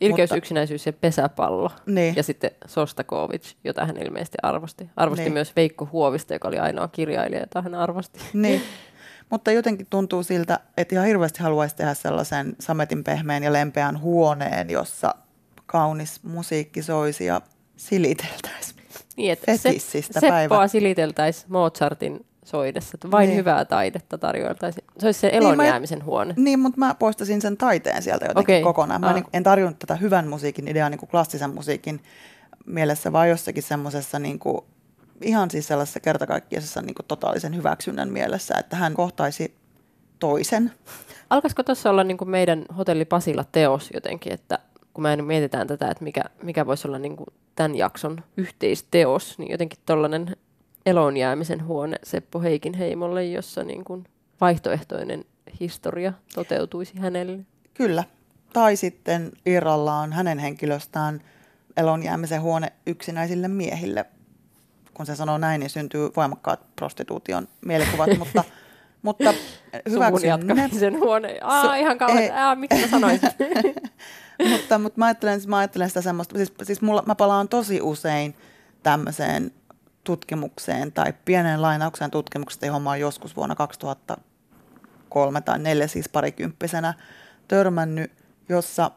Ilkeys, 0.00 0.30
mutta, 0.30 0.36
yksinäisyys 0.36 0.86
ja 0.86 0.92
pesäpallo. 0.92 1.70
Niin. 1.86 2.16
Ja 2.16 2.22
sitten 2.22 2.50
Sostakovic, 2.66 3.54
jota 3.64 3.86
hän 3.86 3.96
ilmeisesti 3.96 4.38
arvosti. 4.42 4.90
Arvosti 4.96 5.24
niin. 5.24 5.32
myös 5.32 5.56
Veikko 5.56 5.88
Huovista, 5.92 6.32
joka 6.32 6.48
oli 6.48 6.58
ainoa 6.58 6.88
kirjailija, 6.88 7.40
jota 7.40 7.62
hän 7.62 7.74
arvosti. 7.74 8.20
Niin. 8.32 8.62
Mutta 9.30 9.52
jotenkin 9.52 9.86
tuntuu 9.90 10.22
siltä, 10.22 10.60
että 10.76 10.94
ihan 10.94 11.06
hirveästi 11.06 11.42
haluaisi 11.42 11.76
tehdä 11.76 11.94
sellaisen 11.94 12.56
sametin 12.60 13.04
pehmeän 13.04 13.42
ja 13.42 13.52
lempeän 13.52 14.00
huoneen, 14.00 14.70
jossa 14.70 15.14
kaunis 15.66 16.22
musiikki 16.22 16.82
soisi 16.82 17.24
ja 17.24 17.40
siliteltäisiin. 17.76 18.82
Niin, 19.16 19.32
että 19.32 19.56
se, 19.56 19.78
Seppoa 19.78 20.20
päivä. 20.30 20.68
siliteltäisiin 20.68 21.52
Mozartin 21.52 22.26
soidessa, 22.44 22.90
että 22.94 23.10
vain 23.10 23.28
niin. 23.28 23.38
hyvää 23.38 23.64
taidetta 23.64 24.18
tarjoiltaisiin. 24.18 24.84
Se 24.98 25.06
olisi 25.06 25.20
se 25.20 25.30
elonjäämisen 25.32 25.98
niin, 25.98 26.06
huone. 26.06 26.34
Niin, 26.36 26.60
mutta 26.60 26.78
mä 26.78 26.94
poistasin 26.94 27.40
sen 27.40 27.56
taiteen 27.56 28.02
sieltä 28.02 28.24
jotenkin 28.24 28.54
okay. 28.54 28.62
kokonaan. 28.62 29.00
Mä 29.00 29.08
ah. 29.08 29.14
niin, 29.14 29.24
en 29.32 29.42
tarjonnut 29.42 29.78
tätä 29.78 29.96
hyvän 29.96 30.28
musiikin 30.28 30.68
ideaa 30.68 30.90
niin 30.90 30.98
kuin 30.98 31.10
klassisen 31.10 31.54
musiikin 31.54 32.02
mielessä, 32.66 33.12
vaan 33.12 33.28
jossakin 33.28 33.62
semmoisessa 33.62 34.18
niin 34.18 34.38
kuin, 34.38 34.64
ihan 35.24 35.50
siis 35.50 35.66
sellaisessa 35.66 36.00
kertakaikkisessa 36.00 36.82
niin 36.82 36.94
kuin 36.94 37.06
totaalisen 37.06 37.56
hyväksynnän 37.56 38.12
mielessä, 38.12 38.54
että 38.58 38.76
hän 38.76 38.94
kohtaisi 38.94 39.54
toisen. 40.18 40.72
Alkaisiko 41.30 41.62
tuossa 41.62 41.90
olla 41.90 42.04
niin 42.04 42.18
kuin 42.18 42.30
meidän 42.30 42.64
hotelli 42.76 43.04
Pasilla 43.04 43.44
teos 43.52 43.90
jotenkin, 43.94 44.32
että 44.32 44.58
kun 44.94 45.02
me 45.02 45.16
mietitään 45.16 45.66
tätä, 45.66 45.90
että 45.90 46.04
mikä, 46.04 46.22
mikä 46.42 46.66
voisi 46.66 46.88
olla 46.88 46.98
niin 46.98 47.16
kuin 47.16 47.26
tämän 47.54 47.74
jakson 47.74 48.18
yhteisteos, 48.36 49.38
niin 49.38 49.50
jotenkin 49.50 49.78
tuollainen 49.86 50.36
elonjäämisen 50.86 51.66
huone 51.66 51.96
Seppo 52.02 52.40
Heikin 52.40 52.74
heimolle, 52.74 53.24
jossa 53.24 53.64
niin 53.64 53.84
kuin 53.84 54.04
vaihtoehtoinen 54.40 55.24
historia 55.60 56.12
toteutuisi 56.34 56.98
hänelle. 56.98 57.38
Kyllä. 57.74 58.04
Tai 58.52 58.76
sitten 58.76 59.32
irrallaan 59.46 60.12
hänen 60.12 60.38
henkilöstään 60.38 61.20
elonjäämisen 61.76 62.42
huone 62.42 62.72
yksinäisille 62.86 63.48
miehille. 63.48 64.04
Kun 64.94 65.06
se 65.06 65.16
sanoo 65.16 65.38
näin, 65.38 65.60
niin 65.60 65.70
syntyy 65.70 66.10
voimakkaat 66.16 66.76
prostituution 66.76 67.48
mielikuvat, 67.66 68.10
mutta, 68.18 68.44
mutta 69.02 69.34
hyväksyn 69.90 70.46
ne. 70.46 70.68
sen 70.78 71.00
huone. 71.00 71.38
Aa, 71.42 71.62
Su- 71.62 71.78
ihan 71.78 71.98
kauhean. 71.98 72.22
Ei. 72.22 72.30
Aa, 72.30 72.54
miksi 72.54 72.80
mä 72.80 72.88
sanoin 72.88 73.20
mutta, 74.50 74.78
mutta 74.78 74.98
mä 74.98 75.06
ajattelen, 75.06 75.40
mä 75.46 75.58
ajattelen 75.58 75.88
sitä 75.88 76.02
semmoista, 76.02 76.36
siis, 76.36 76.52
siis 76.62 76.82
mulla, 76.82 77.02
mä 77.06 77.14
palaan 77.14 77.48
tosi 77.48 77.80
usein 77.80 78.34
tämmöiseen 78.82 79.50
tutkimukseen 80.04 80.92
tai 80.92 81.14
pienen 81.24 81.62
lainauksen 81.62 82.10
tutkimuksesta, 82.10 82.66
johon 82.66 82.82
mä 82.82 82.90
olen 82.90 83.00
joskus 83.00 83.36
vuonna 83.36 83.54
2003 83.54 85.40
tai 85.40 85.54
2004 85.54 85.86
siis 85.86 86.08
parikymppisenä 86.08 86.94
törmännyt, 87.48 88.12
jossa 88.48 88.90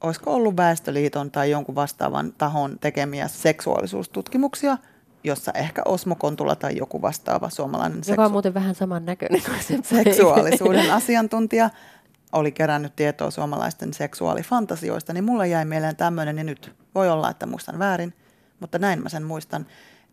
olisiko 0.00 0.34
ollut 0.34 0.56
Väestöliiton 0.56 1.30
tai 1.30 1.50
jonkun 1.50 1.74
vastaavan 1.74 2.32
tahon 2.38 2.78
tekemiä 2.78 3.28
seksuaalisuustutkimuksia, 3.28 4.78
jossa 5.24 5.52
ehkä 5.54 5.82
Osmo 5.84 6.14
Kontula 6.14 6.56
tai 6.56 6.76
joku 6.76 7.02
vastaava 7.02 7.50
suomalainen 7.50 7.98
Joka 7.98 8.06
seksu- 8.06 8.20
on 8.20 8.32
muuten 8.32 8.54
vähän 8.54 8.74
saman 8.74 9.04
näköinen 9.04 9.42
kuin 9.42 9.62
se 9.62 9.78
seksuaalisuuden 9.82 10.92
asiantuntija 10.92 11.70
oli 12.32 12.52
kerännyt 12.52 12.96
tietoa 12.96 13.30
suomalaisten 13.30 13.94
seksuaalifantasioista, 13.94 15.12
niin 15.12 15.24
mulle 15.24 15.48
jäi 15.48 15.64
mieleen 15.64 15.96
tämmöinen, 15.96 16.38
ja 16.38 16.44
nyt 16.44 16.72
voi 16.94 17.10
olla, 17.10 17.30
että 17.30 17.46
muistan 17.46 17.78
väärin, 17.78 18.14
mutta 18.60 18.78
näin 18.78 19.02
mä 19.02 19.08
sen 19.08 19.22
muistan, 19.22 19.66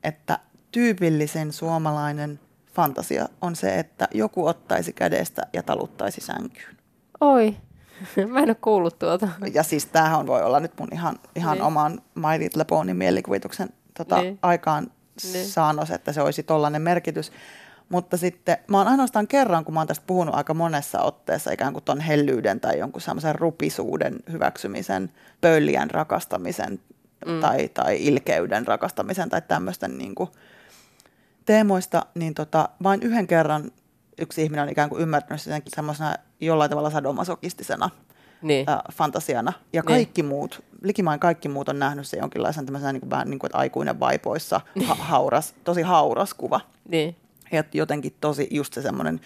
että 0.03 0.39
tyypillisen 0.71 1.53
suomalainen 1.53 2.39
fantasia 2.73 3.29
on 3.41 3.55
se, 3.55 3.79
että 3.79 4.07
joku 4.13 4.47
ottaisi 4.47 4.93
kädestä 4.93 5.41
ja 5.53 5.63
taluttaisi 5.63 6.21
sänkyyn. 6.21 6.77
Oi, 7.21 7.57
mä 8.31 8.39
en 8.39 8.49
ole 8.49 8.55
kuullut 8.55 8.99
tuota. 8.99 9.29
Ja 9.53 9.63
siis 9.63 9.85
tämähän 9.85 10.27
voi 10.27 10.43
olla 10.43 10.59
nyt 10.59 10.79
mun 10.79 10.89
ihan, 10.91 11.19
ihan 11.35 11.57
niin. 11.57 11.63
oman 11.63 12.01
My 12.15 12.39
Little 12.39 12.65
Pony 12.65 12.93
mielikuvituksen 12.93 13.69
tota, 13.97 14.21
niin. 14.21 14.39
aikaan 14.41 14.91
niin. 15.23 15.47
saanos, 15.47 15.91
että 15.91 16.13
se 16.13 16.21
olisi 16.21 16.43
tollainen 16.43 16.81
merkitys. 16.81 17.31
Mutta 17.89 18.17
sitten 18.17 18.57
mä 18.67 18.77
oon 18.77 18.87
ainoastaan 18.87 19.27
kerran, 19.27 19.65
kun 19.65 19.73
mä 19.73 19.79
oon 19.79 19.87
tästä 19.87 20.03
puhunut 20.07 20.35
aika 20.35 20.53
monessa 20.53 21.01
otteessa, 21.01 21.51
ikään 21.51 21.73
kuin 21.73 21.83
ton 21.83 21.99
hellyyden 21.99 22.59
tai 22.59 22.79
jonkun 22.79 23.01
semmoisen 23.01 23.35
rupisuuden 23.35 24.19
hyväksymisen, 24.31 25.11
pöljän 25.41 25.91
rakastamisen 25.91 26.79
mm. 27.25 27.39
tai, 27.39 27.69
tai 27.69 28.05
ilkeyden 28.05 28.67
rakastamisen 28.67 29.29
tai 29.29 29.41
tämmöisten 29.41 29.97
niin 29.97 30.15
kuin 30.15 30.29
teemoista, 31.45 32.05
niin 32.15 32.33
tota, 32.33 32.69
vain 32.83 33.03
yhden 33.03 33.27
kerran 33.27 33.71
yksi 34.17 34.43
ihminen 34.43 34.63
on 34.63 34.69
ikään 34.69 34.89
kuin 34.89 35.01
ymmärtänyt 35.01 35.41
sen 35.41 35.61
semmoisena 35.67 36.15
jollain 36.41 36.69
tavalla 36.69 36.89
sadomasokistisena 36.89 37.89
niin. 38.41 38.69
ä, 38.69 38.79
fantasiana. 38.91 39.53
Ja 39.73 39.81
niin. 39.81 39.85
kaikki 39.85 40.21
niin. 40.21 40.29
muut, 40.29 40.63
likimain 40.81 41.19
kaikki 41.19 41.49
muut 41.49 41.69
on 41.69 41.79
nähnyt 41.79 42.07
se 42.07 42.17
jonkinlaisen 42.17 42.65
tämmöisenä 42.65 42.93
niin 42.93 43.01
kuin 43.01 43.09
vähän 43.09 43.29
niin 43.29 43.39
kuin, 43.39 43.47
että 43.47 43.57
aikuinen 43.57 43.99
vaipoissa, 43.99 44.61
ha- 44.87 44.95
hauras, 44.95 45.53
tosi 45.63 45.81
hauras 45.81 46.33
kuva. 46.33 46.61
Niin. 46.89 47.15
Ja 47.51 47.63
jotenkin 47.73 48.13
tosi 48.21 48.47
just 48.51 48.73
se 48.73 48.81
semmoinen, 48.81 49.21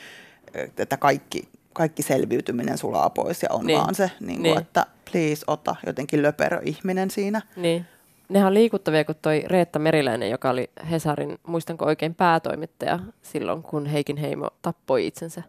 että 0.78 0.98
kaikki, 0.98 1.50
kaikki 1.74 2.04
selviytyminen 2.04 2.78
sulaa 2.78 3.10
pois 3.10 3.44
ja 3.44 3.50
on 3.52 3.68
niin. 3.68 3.80
vaan 3.80 3.96
se, 3.96 4.12
niin 4.20 4.36
kuin, 4.36 4.44
niin. 4.44 4.58
että 4.58 4.86
please 5.12 5.44
ota 5.48 5.76
jotenkin 5.86 6.22
löperö 6.22 6.60
ihminen 6.64 7.12
siinä. 7.12 7.42
Niin. 7.56 7.86
Nehän 8.30 8.48
on 8.48 8.54
liikuttavia, 8.54 9.06
kun 9.06 9.16
toi 9.22 9.44
Reetta 9.46 9.80
Meriläinen, 9.80 10.30
joka 10.30 10.50
oli 10.50 10.70
Hesarin, 10.92 11.40
muistanko 11.48 11.86
oikein, 11.86 12.16
päätoimittaja 12.16 13.00
silloin, 13.22 13.64
kun 13.64 13.86
Heikin 13.86 14.18
Heimo 14.18 14.50
tappoi 14.62 15.08
itsensä. 15.08 15.44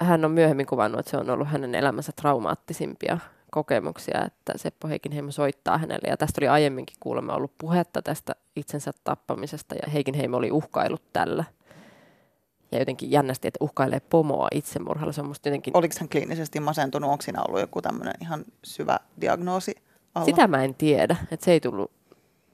Hän 0.00 0.24
on 0.24 0.30
myöhemmin 0.30 0.66
kuvannut, 0.66 1.00
että 1.00 1.10
se 1.10 1.16
on 1.16 1.30
ollut 1.30 1.48
hänen 1.48 1.74
elämänsä 1.74 2.12
traumaattisimpia 2.12 3.18
kokemuksia, 3.50 4.24
että 4.24 4.52
Seppo 4.56 4.88
Heikinheimo 4.88 5.30
soittaa 5.30 5.78
hänelle. 5.78 6.08
Ja 6.08 6.16
tästä 6.16 6.40
oli 6.40 6.48
aiemminkin 6.48 6.96
kuulemma 7.00 7.34
ollut 7.34 7.52
puhetta 7.58 8.02
tästä 8.02 8.34
itsensä 8.56 8.90
tappamisesta, 9.04 9.74
ja 9.74 9.90
Heikinheimo 9.92 10.36
oli 10.36 10.50
uhkailut 10.50 11.02
tällä. 11.12 11.44
ja 12.72 12.78
jotenkin 12.78 13.10
jännästi, 13.10 13.48
että 13.48 13.64
uhkailee 13.64 14.00
pomoa 14.00 14.48
itsemurhalla. 14.54 15.12
Se 15.12 15.20
on 15.20 15.28
musta 15.28 15.48
jotenkin... 15.48 15.76
Oliko 15.76 15.94
hän 16.00 16.08
kliinisesti 16.08 16.60
masentunut? 16.60 17.10
Onko 17.10 17.22
siinä 17.22 17.42
ollut 17.42 17.60
joku 17.60 17.82
tämmöinen 17.82 18.14
ihan 18.20 18.44
syvä 18.64 18.98
diagnoosi 19.20 19.74
alla? 20.14 20.24
Sitä 20.24 20.48
mä 20.48 20.64
en 20.64 20.74
tiedä. 20.74 21.16
Että 21.30 21.44
se, 21.44 21.52
ei 21.52 21.60
tullut, 21.60 21.90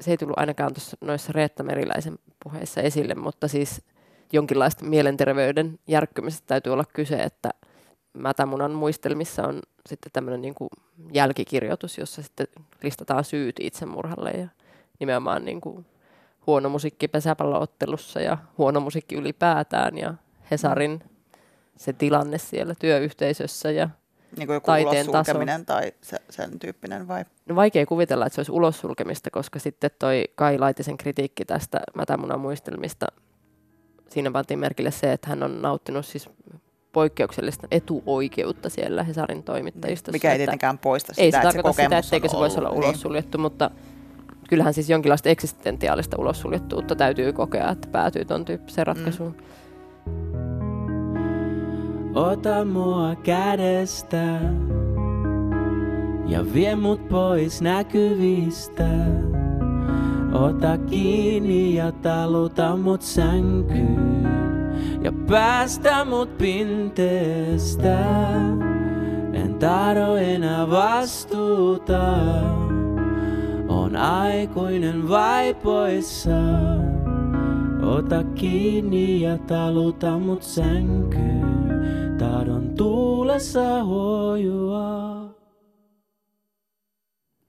se 0.01 0.11
ei 0.11 0.17
tullut 0.17 0.39
ainakaan 0.39 0.75
tuossa 0.75 0.97
noissa 1.01 1.33
Reetta 1.33 1.63
Meriläisen 1.63 2.19
puheissa 2.45 2.81
esille, 2.81 3.15
mutta 3.15 3.49
siis 3.49 3.83
jonkinlaista 4.33 4.85
mielenterveyden 4.85 5.79
järkkymisestä 5.87 6.47
täytyy 6.47 6.73
olla 6.73 6.85
kyse, 6.93 7.17
että 7.17 7.51
Mätämunan 8.15 8.71
muistelmissa 8.71 9.47
on 9.47 9.63
sitten 9.87 10.13
tämmöinen 10.13 10.41
niin 10.41 10.55
kuin 10.55 10.69
jälkikirjoitus, 11.13 11.99
jossa 11.99 12.23
sitten 12.23 12.47
listataan 12.83 13.25
syyt 13.25 13.57
itsemurhalle 13.61 14.31
ja 14.31 14.49
nimenomaan 15.01 15.45
niin 15.45 15.61
kuin 15.61 15.87
huono 16.47 16.69
musiikki 16.69 17.09
pesäpalloottelussa 17.09 18.21
ja 18.21 18.39
huono 18.59 18.81
musiikki 18.81 19.15
ylipäätään 19.15 19.99
ja 19.99 20.15
Hesarin 20.51 21.03
se 21.77 21.93
tilanne 21.93 22.39
siellä 22.39 22.75
työyhteisössä 22.79 23.71
ja 23.71 23.89
niin 24.37 24.47
kuin 24.47 24.55
joku 24.55 24.67
taiteen 24.67 25.11
taso. 25.11 25.33
tai 25.67 25.93
se, 26.01 26.19
sen 26.31 26.59
tyyppinen 26.59 27.09
vai? 27.09 27.25
No 27.47 27.55
vaikea 27.55 27.87
kuvitella, 27.87 28.27
että 28.27 28.35
se 28.35 28.41
olisi 28.41 28.53
ulossulkemista, 28.53 29.31
koska 29.31 29.59
sitten 29.59 29.91
toi 29.99 30.25
Kai 30.35 30.59
Laitisen 30.59 30.97
kritiikki 30.97 31.45
tästä 31.45 31.81
Mätämunan 31.95 32.41
muistelmista, 32.41 33.07
siinä 34.13 34.31
pantiin 34.31 34.59
merkille 34.59 34.91
se, 34.91 35.13
että 35.13 35.29
hän 35.29 35.43
on 35.43 35.63
nauttinut 35.63 36.07
siis 36.07 36.31
poikkeuksellista 36.93 37.67
etuoikeutta 37.71 38.71
siellä 38.71 39.05
Hesarin 39.05 39.43
toimittajistossa. 39.43 40.13
Mikä 40.13 40.33
ei 40.33 40.39
tietenkään 40.39 40.79
poista 40.79 41.13
sitä, 41.13 41.23
Ei 41.23 41.31
se 41.31 41.37
että 41.37 41.49
tarkoita 41.49 41.73
se 41.73 41.83
sitä, 41.83 41.99
etteikö 41.99 42.29
se 42.29 42.37
voisi 42.37 42.59
olla 42.59 42.71
niin. 42.71 42.79
ulossuljettu, 42.79 43.39
mutta 43.39 43.71
kyllähän 44.49 44.75
siis 44.75 44.91
jonkinlaista 44.91 45.29
eksistentiaalista 45.29 46.17
ulossuljettuutta 46.21 46.95
täytyy 46.95 47.33
kokea, 47.33 47.71
että 47.71 47.89
päätyy 47.89 48.25
tuon 48.25 48.45
tyyppiseen 48.45 48.87
ratkaisuun. 48.87 49.37
Mm. 49.37 49.53
Ota 52.15 52.65
mua 52.65 53.15
kädestä 53.15 54.41
ja 56.27 56.55
vie 56.55 56.77
mut 56.77 57.09
pois 57.09 57.63
näkyvistä. 57.63 58.89
Ota 60.33 60.79
kiinni 60.79 61.75
ja 61.75 61.93
taluta 61.93 62.77
mut 62.77 63.03
sänkyyn 63.03 64.29
ja 65.03 65.13
päästä 65.29 66.05
mut 66.05 66.39
pinteestä. 66.39 67.99
En 69.33 69.55
tahdo 69.59 70.17
enää 70.17 70.71
vastuuta. 70.71 72.03
On 73.69 73.97
aikuinen 73.97 75.09
vai 75.09 75.55
poissa. 75.55 76.41
Ota 77.83 78.25
kiinni 78.35 79.21
ja 79.21 79.39
taluta 79.39 80.19
mut 80.19 80.43
sänkyyn. 80.43 81.43
Tahdon 82.19 82.71
tuulessa 82.77 83.85
huojua. 83.85 85.23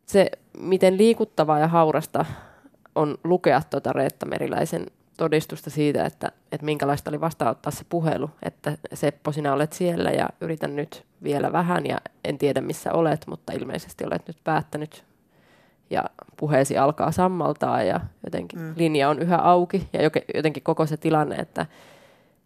Se, 0.05 0.31
miten 0.59 0.97
liikuttavaa 0.97 1.59
ja 1.59 1.67
haurasta 1.67 2.25
on 2.95 3.17
lukea 3.23 3.61
tuota 3.69 3.93
Reetta 3.93 4.25
Meriläisen 4.25 4.85
todistusta 5.17 5.69
siitä, 5.69 6.05
että, 6.05 6.31
että 6.51 6.65
minkälaista 6.65 7.11
oli 7.11 7.21
vastaanottaa 7.21 7.71
se 7.71 7.85
puhelu, 7.89 8.29
että 8.43 8.77
Seppo, 8.93 9.31
sinä 9.31 9.53
olet 9.53 9.73
siellä 9.73 10.09
ja 10.09 10.29
yritän 10.41 10.75
nyt 10.75 11.05
vielä 11.23 11.51
vähän 11.51 11.85
ja 11.85 11.97
en 12.23 12.37
tiedä 12.37 12.61
missä 12.61 12.93
olet, 12.93 13.27
mutta 13.27 13.53
ilmeisesti 13.53 14.05
olet 14.05 14.27
nyt 14.27 14.37
päättänyt 14.43 15.03
ja 15.89 16.03
puheesi 16.37 16.77
alkaa 16.77 17.11
sammaltaa 17.11 17.83
ja 17.83 17.99
jotenkin 18.23 18.59
mm. 18.59 18.73
linja 18.77 19.09
on 19.09 19.19
yhä 19.19 19.37
auki 19.37 19.87
ja 19.93 20.09
jotenkin 20.35 20.63
koko 20.63 20.85
se 20.85 20.97
tilanne, 20.97 21.35
että, 21.35 21.65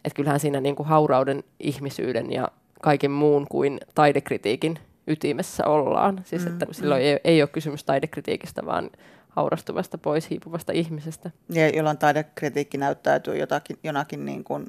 että 0.06 0.16
kyllähän 0.16 0.40
siinä 0.40 0.62
niin 0.62 0.76
kuin 0.76 0.88
haurauden, 0.88 1.44
ihmisyyden 1.60 2.32
ja 2.32 2.48
kaiken 2.82 3.12
muun 3.12 3.48
kuin 3.50 3.80
taidekritiikin 3.96 4.80
ytimessä 5.08 5.66
ollaan. 5.66 6.22
Siis 6.24 6.46
mm. 6.46 6.52
että 6.52 6.66
silloin 6.72 7.02
mm. 7.02 7.06
ei, 7.06 7.20
ei 7.24 7.42
ole 7.42 7.50
kysymys 7.50 7.84
taidekritiikistä, 7.84 8.66
vaan 8.66 8.90
haurastuvasta 9.38 9.98
pois 9.98 10.30
hiipuvasta 10.30 10.72
ihmisestä. 10.72 11.32
Ja 11.50 11.70
jolloin 11.70 11.98
taidekritiikki 11.98 12.78
näyttäytyy 12.78 13.38
jotakin, 13.38 13.80
jonakin 13.84 14.26
niin 14.26 14.44
kuin 14.44 14.66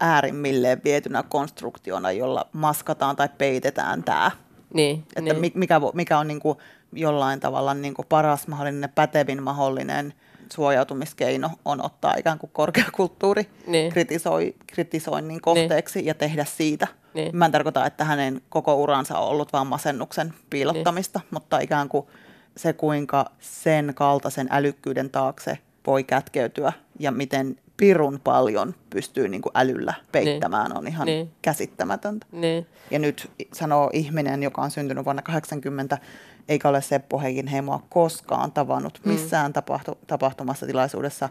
äärimmilleen 0.00 0.80
vietynä 0.84 1.22
konstruktiona, 1.22 2.12
jolla 2.12 2.46
maskataan 2.52 3.16
tai 3.16 3.28
peitetään 3.38 4.02
tämä. 4.02 4.30
Niin, 4.74 5.04
että 5.16 5.34
niin. 5.34 5.52
Mikä, 5.54 5.80
mikä 5.94 6.18
on 6.18 6.28
niin 6.28 6.40
kuin 6.40 6.58
jollain 6.92 7.40
tavalla 7.40 7.74
niin 7.74 7.94
kuin 7.94 8.06
paras 8.08 8.48
mahdollinen, 8.48 8.90
pätevin 8.94 9.42
mahdollinen 9.42 10.14
suojautumiskeino 10.52 11.50
on 11.64 11.84
ottaa 11.84 12.14
ikään 12.18 12.38
kuin 12.38 12.50
korkeakulttuuri 12.52 13.46
niin. 13.66 13.92
kritisoi, 13.92 14.54
kritisoinnin 14.66 15.40
kohteeksi 15.40 15.98
niin. 15.98 16.06
ja 16.06 16.14
tehdä 16.14 16.44
siitä. 16.44 16.86
Niin. 17.14 17.36
Mä 17.36 17.44
en 17.44 17.52
tarkoita, 17.52 17.86
että 17.86 18.04
hänen 18.04 18.42
koko 18.48 18.74
uransa 18.74 19.18
on 19.18 19.28
ollut 19.28 19.52
vain 19.52 19.66
masennuksen 19.66 20.34
piilottamista, 20.50 21.18
niin. 21.18 21.28
mutta 21.30 21.58
ikään 21.58 21.88
kuin 21.88 22.06
se, 22.56 22.72
kuinka 22.72 23.30
sen 23.40 23.92
kaltaisen 23.94 24.48
älykkyyden 24.50 25.10
taakse 25.10 25.58
voi 25.86 26.04
kätkeytyä 26.04 26.72
ja 26.98 27.12
miten 27.12 27.56
pirun 27.76 28.20
paljon 28.24 28.74
pystyy 28.90 29.28
niin 29.28 29.42
kuin 29.42 29.52
älyllä 29.54 29.94
peittämään, 30.12 30.70
niin. 30.70 30.78
on 30.78 30.88
ihan 30.88 31.06
niin. 31.06 31.30
käsittämätöntä. 31.42 32.26
Niin. 32.32 32.66
Ja 32.90 32.98
nyt 32.98 33.30
sanoo 33.52 33.90
ihminen, 33.92 34.42
joka 34.42 34.62
on 34.62 34.70
syntynyt 34.70 35.04
vuonna 35.04 35.22
80, 35.22 35.98
eikä 36.48 36.68
ole 36.68 36.82
Seppo 36.82 37.20
Heikinheimoa 37.20 37.82
koskaan 37.88 38.52
tavannut 38.52 39.00
mm. 39.04 39.12
missään 39.12 39.50
mm. 39.50 39.52
tapahtu, 39.52 39.98
tapahtumassa 40.06 40.66
tilaisuudessa, 40.66 41.28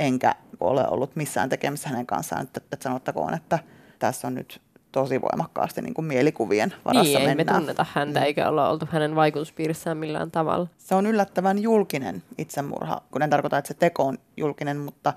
enkä 0.00 0.34
ole 0.60 0.88
ollut 0.88 1.16
missään 1.16 1.48
tekemisissä 1.48 1.88
hänen 1.88 2.06
kanssaan, 2.06 2.42
että, 2.42 2.60
että 2.72 2.84
sanottakoon, 2.84 3.34
että 3.34 3.58
tässä 3.98 4.26
on 4.26 4.34
nyt 4.34 4.60
tosi 4.92 5.20
voimakkaasti 5.20 5.82
niin 5.82 5.94
kuin 5.94 6.04
mielikuvien 6.04 6.74
varassa 6.84 7.18
niin, 7.18 7.28
mennään. 7.28 7.38
ei 7.38 7.44
me 7.44 7.58
tunneta 7.58 7.86
häntä 7.92 8.20
mm. 8.20 8.26
eikä 8.26 8.48
olla 8.48 8.68
oltu 8.68 8.88
hänen 8.90 9.14
vaikutuspiirissään 9.14 9.96
millään 9.96 10.30
tavalla. 10.30 10.66
Se 10.78 10.94
on 10.94 11.06
yllättävän 11.06 11.62
julkinen 11.62 12.22
itsemurha, 12.38 13.02
kun 13.10 13.22
en 13.22 13.30
tarkoita, 13.30 13.58
että 13.58 13.68
se 13.68 13.74
teko 13.74 14.02
on 14.02 14.18
julkinen, 14.36 14.76
mutta, 14.76 15.12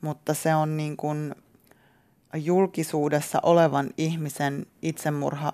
mutta 0.00 0.34
se 0.34 0.54
on 0.54 0.76
niin 0.76 0.96
kuin 0.96 1.34
julkisuudessa 2.34 3.40
olevan 3.42 3.90
ihmisen 3.96 4.66
itsemurha, 4.82 5.52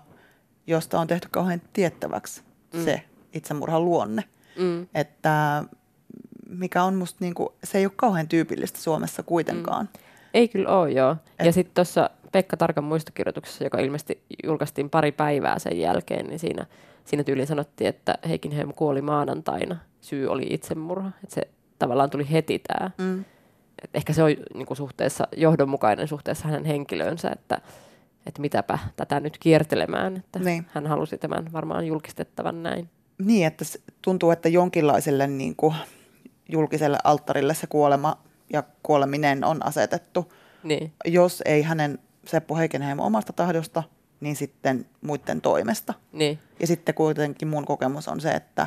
josta 0.67 1.01
on 1.01 1.07
tehty 1.07 1.29
kauhean 1.31 1.63
tiettäväksi 1.73 2.43
mm. 2.75 2.85
se 2.85 3.03
itsemurhan 3.33 3.85
luonne. 3.85 4.25
Mm. 4.59 4.87
Että 4.95 5.65
mikä 6.49 6.83
on 6.83 6.95
musta, 6.95 7.17
niin 7.21 7.35
kuin, 7.35 7.49
se 7.65 7.79
ei 7.79 7.87
ole 7.87 7.93
kauhean 7.97 8.29
tyypillistä 8.29 8.81
Suomessa 8.81 9.23
kuitenkaan. 9.23 9.89
Mm. 9.93 10.01
Ei 10.35 10.49
kyllä 10.49 10.69
ole, 10.69 10.91
joo. 10.91 11.17
Et, 11.39 11.47
ja 11.47 11.53
sitten 11.53 11.75
tuossa 11.75 12.11
Pekka 12.33 12.57
Tarkan 12.57 12.85
muistokirjoituksessa, 12.85 13.65
joka 13.65 13.79
ilmeisesti 13.79 14.23
julkaistiin 14.45 14.91
pari 14.91 15.13
päivää 15.13 15.59
sen 15.59 15.79
jälkeen, 15.79 16.27
niin 16.27 16.39
siinä, 16.39 16.67
siinä 17.05 17.25
tyyliin 17.25 17.47
sanottiin, 17.47 17.89
että 17.89 18.15
Heikinheim 18.29 18.73
kuoli 18.77 19.03
maanantaina. 19.03 19.77
Syy 20.01 20.29
oli 20.29 20.47
itsemurha. 20.51 21.11
Että 21.23 21.35
se 21.35 21.49
tavallaan 21.79 22.11
tuli 22.11 22.31
heti 22.31 22.59
tämä. 22.59 22.91
Mm. 22.99 23.25
Et 23.85 23.91
ehkä 23.95 24.13
se 24.13 24.23
on 24.23 24.31
niin 24.55 24.67
kuin 24.67 24.77
suhteessa, 24.77 25.29
johdonmukainen 25.37 26.09
suhteessa 26.09 26.49
hänen 26.49 26.65
henkilöönsä, 26.65 27.31
että, 27.31 27.61
että 28.27 28.41
mitäpä 28.41 28.79
tätä 28.97 29.21
nyt 29.21 29.39
kiertelemään. 29.39 30.17
Että 30.17 30.39
niin. 30.39 30.67
Hän 30.69 30.87
halusi 30.87 31.19
tämän 31.19 31.53
varmaan 31.53 31.87
julkistettavan 31.87 32.63
näin. 32.63 32.89
Niin, 33.19 33.47
että 33.47 33.65
tuntuu, 34.03 34.31
että 34.31 34.49
jonkinlaiselle 34.49 35.27
niin 35.27 35.57
kuin 35.57 35.75
julkiselle 36.49 36.99
alttarille 37.05 37.55
se 37.55 37.67
kuolema 37.67 38.17
ja 38.53 38.63
kuoleminen 38.83 39.45
on 39.45 39.67
asetettu. 39.67 40.33
Niin. 40.63 40.93
Jos 41.05 41.43
ei 41.45 41.63
hänen 41.63 41.99
Seppo 42.27 42.57
Heikenheimo 42.57 43.07
omasta 43.07 43.33
tahdosta, 43.33 43.83
niin 44.21 44.37
sitten 44.37 44.87
muiden 45.01 45.41
toimesta. 45.41 45.95
Niin. 46.13 46.39
Ja 46.61 46.67
sitten 46.67 46.95
kuitenkin 46.95 47.49
mun 47.49 47.65
kokemus 47.65 48.09
on 48.09 48.21
se, 48.21 48.31
että 48.31 48.67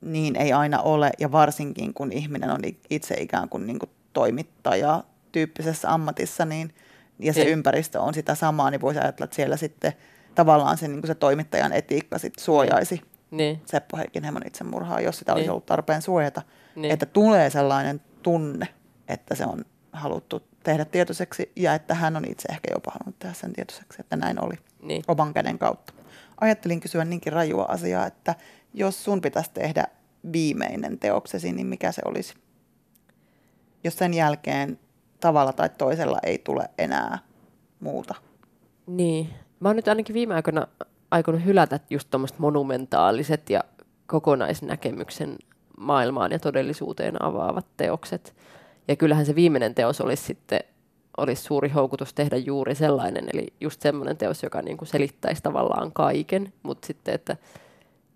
niin 0.00 0.36
ei 0.36 0.52
aina 0.52 0.80
ole, 0.80 1.10
ja 1.18 1.32
varsinkin 1.32 1.94
kun 1.94 2.12
ihminen 2.12 2.50
on 2.50 2.60
itse 2.90 3.14
ikään 3.14 3.48
kuin, 3.48 3.66
niin 3.66 3.78
kuin 3.78 3.90
toimittaja 4.12 5.04
tyyppisessä 5.32 5.92
ammatissa, 5.92 6.44
niin, 6.44 6.74
ja 7.18 7.32
se 7.32 7.40
niin. 7.40 7.52
ympäristö 7.52 8.00
on 8.00 8.14
sitä 8.14 8.34
samaa, 8.34 8.70
niin 8.70 8.80
voisi 8.80 9.00
ajatella, 9.00 9.24
että 9.24 9.36
siellä 9.36 9.56
sitten 9.56 9.92
tavallaan 10.34 10.78
se, 10.78 10.88
niin 10.88 11.00
kuin 11.00 11.08
se 11.08 11.14
toimittajan 11.14 11.72
etiikka 11.72 12.18
sit 12.18 12.38
suojaisi 12.38 13.02
niin. 13.30 13.62
Seppo 13.66 13.96
Heikinheimon 13.96 14.46
itsemurhaa, 14.46 15.00
jos 15.00 15.18
sitä 15.18 15.32
olisi 15.32 15.42
niin. 15.42 15.50
ollut 15.50 15.66
tarpeen 15.66 16.02
suojata. 16.02 16.42
Niin. 16.74 16.92
Että 16.92 17.06
tulee 17.06 17.50
sellainen 17.50 18.00
tunne, 18.22 18.68
että 19.08 19.34
se 19.34 19.44
on 19.44 19.64
haluttu 19.92 20.42
tehdä 20.62 20.84
tietoiseksi 20.84 21.52
ja 21.56 21.74
että 21.74 21.94
hän 21.94 22.16
on 22.16 22.24
itse 22.24 22.48
ehkä 22.52 22.68
jopa 22.74 22.90
halunnut 22.90 23.18
tehdä 23.18 23.34
sen 23.34 23.52
tietoiseksi, 23.52 24.00
että 24.00 24.16
näin 24.16 24.44
oli 24.44 24.54
niin. 24.82 25.02
oman 25.08 25.34
käden 25.34 25.58
kautta. 25.58 25.92
Ajattelin 26.40 26.80
kysyä 26.80 27.04
niinkin 27.04 27.32
rajua 27.32 27.64
asiaa, 27.68 28.06
että 28.06 28.34
jos 28.74 29.04
sun 29.04 29.20
pitäisi 29.20 29.50
tehdä 29.54 29.84
viimeinen 30.32 30.98
teoksesi, 30.98 31.52
niin 31.52 31.66
mikä 31.66 31.92
se 31.92 32.02
olisi? 32.04 32.34
Jos 33.84 33.96
sen 33.96 34.14
jälkeen 34.14 34.78
tavalla 35.20 35.52
tai 35.52 35.68
toisella 35.78 36.18
ei 36.22 36.38
tule 36.38 36.70
enää 36.78 37.18
muuta. 37.80 38.14
Niin. 38.86 39.30
Mä 39.60 39.68
oon 39.68 39.76
nyt 39.76 39.88
ainakin 39.88 40.14
viime 40.14 40.34
aikoina 40.34 40.66
aikonut 41.10 41.44
hylätä 41.44 41.80
just 41.90 42.10
tuommoiset 42.10 42.38
monumentaaliset 42.38 43.50
ja 43.50 43.60
kokonaisnäkemyksen 44.06 45.38
maailmaan 45.78 46.32
ja 46.32 46.38
todellisuuteen 46.38 47.22
avaavat 47.22 47.66
teokset. 47.76 48.34
Ja 48.90 48.96
kyllähän 48.96 49.26
se 49.26 49.34
viimeinen 49.34 49.74
teos 49.74 50.00
olisi 50.00 50.24
sitten 50.24 50.60
olisi 51.16 51.42
suuri 51.42 51.68
houkutus 51.68 52.14
tehdä 52.14 52.36
juuri 52.36 52.74
sellainen, 52.74 53.24
eli 53.32 53.46
just 53.60 53.82
semmoinen 53.82 54.16
teos, 54.16 54.42
joka 54.42 54.62
niin 54.62 54.76
kuin 54.76 54.88
selittäisi 54.88 55.42
tavallaan 55.42 55.92
kaiken, 55.92 56.52
mutta 56.62 56.86
sitten, 56.86 57.14
että, 57.14 57.32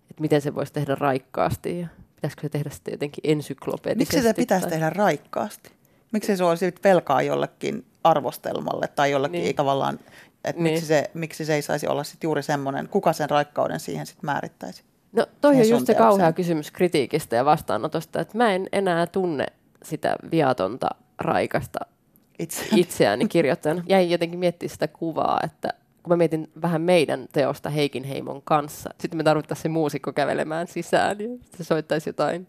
että 0.09 0.21
miten 0.21 0.41
se 0.41 0.55
voisi 0.55 0.73
tehdä 0.73 0.95
raikkaasti 0.95 1.79
ja 1.79 1.87
pitäisikö 2.15 2.41
se 2.41 2.49
tehdä 2.49 2.69
sitten 2.69 2.91
jotenkin 2.91 3.21
ensyklopedisesti. 3.23 4.15
Miksi 4.15 4.21
se 4.21 4.33
pitäisi 4.33 4.61
tai... 4.61 4.71
tehdä 4.71 4.89
raikkaasti? 4.89 5.71
Miksi 6.11 6.37
se 6.37 6.43
olisi 6.43 6.73
velkaa 6.83 7.21
jollekin 7.21 7.85
arvostelmalle 8.03 8.87
tai 8.87 9.11
jollekin 9.11 9.41
niin. 9.41 9.55
tavallaan, 9.55 9.99
että 10.43 10.61
niin. 10.61 10.73
miksi, 10.73 10.85
se, 10.85 11.11
miksi 11.13 11.45
se 11.45 11.55
ei 11.55 11.61
saisi 11.61 11.87
olla 11.87 12.03
sitten 12.03 12.27
juuri 12.27 12.43
semmoinen, 12.43 12.87
kuka 12.87 13.13
sen 13.13 13.29
raikkauden 13.29 13.79
siihen 13.79 14.05
sitten 14.05 14.25
määrittäisi? 14.25 14.83
No 15.11 15.27
toi 15.41 15.55
on 15.55 15.69
just 15.69 15.85
se 15.85 15.93
kauhea 15.93 16.33
kysymys 16.33 16.71
kritiikistä 16.71 17.35
ja 17.35 17.45
vastaanotosta, 17.45 18.21
että 18.21 18.37
mä 18.37 18.53
en 18.53 18.67
enää 18.71 19.07
tunne 19.07 19.45
sitä 19.85 20.15
viatonta 20.31 20.87
raikasta 21.19 21.79
itseäni, 22.39 22.81
itseäni 22.81 23.27
kirjoittajana. 23.27 23.83
Jäin 23.89 24.09
jotenkin 24.09 24.39
miettiä 24.39 24.69
sitä 24.69 24.87
kuvaa, 24.87 25.39
että 25.43 25.69
kun 26.03 26.13
mä 26.13 26.17
mietin 26.17 26.49
vähän 26.61 26.81
meidän 26.81 27.27
teosta 27.31 27.69
Heikin 27.69 28.03
Heimon 28.03 28.41
kanssa, 28.41 28.89
sitten 28.99 29.17
me 29.17 29.23
tarvittaisiin 29.23 29.63
se 29.63 29.69
muusikko 29.69 30.13
kävelemään 30.13 30.67
sisään 30.67 31.19
ja 31.19 31.27
se 31.57 31.63
soittaisi 31.63 32.09
jotain 32.09 32.47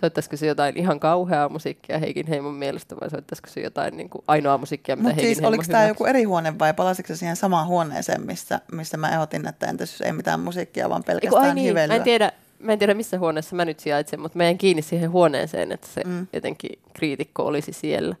Soittaisiko 0.00 0.36
se 0.36 0.46
jotain 0.46 0.76
ihan 0.76 1.00
kauheaa 1.00 1.48
musiikkia 1.48 1.98
Heikin 1.98 2.26
Heimon 2.26 2.54
mielestä 2.54 2.96
vai 3.00 3.10
soittaisiko 3.10 3.48
se 3.48 3.60
jotain 3.60 3.96
niin 3.96 4.10
kuin 4.10 4.24
ainoa 4.28 4.58
musiikkia, 4.58 4.96
mitä 4.96 5.08
Mut 5.08 5.16
Heikin 5.16 5.34
siis, 5.36 5.46
oliko 5.46 5.64
tämä 5.66 5.88
joku 5.88 6.04
eri 6.04 6.24
huone 6.24 6.58
vai 6.58 6.74
palasiko 6.74 7.06
se 7.06 7.16
siihen 7.16 7.36
samaan 7.36 7.66
huoneeseen, 7.66 8.26
missä, 8.26 8.60
missä 8.72 8.96
mä 8.96 9.10
ehdotin, 9.10 9.48
että 9.48 9.66
entäs 9.66 9.92
jos 9.92 10.00
ei 10.00 10.12
mitään 10.12 10.40
musiikkia, 10.40 10.90
vaan 10.90 11.04
pelkästään 11.04 11.44
Eiku, 11.44 11.48
ai 11.48 11.54
niin, 11.54 11.74
Mä 11.74 11.94
en, 11.94 12.02
tiedä, 12.02 12.32
mä 12.64 12.72
en 12.72 12.78
tiedä, 12.78 12.94
missä 12.94 13.18
huoneessa 13.18 13.56
mä 13.56 13.64
nyt 13.64 13.80
sijaitsen, 13.80 14.20
mutta 14.20 14.38
mä 14.38 14.44
en 14.44 14.58
kiinni 14.58 14.82
siihen 14.82 15.10
huoneeseen, 15.10 15.72
että 15.72 15.86
se 15.86 16.02
mm. 16.04 16.26
jotenkin 16.32 16.78
kriitikko 16.92 17.46
olisi 17.46 17.72
siellä. 17.72 18.16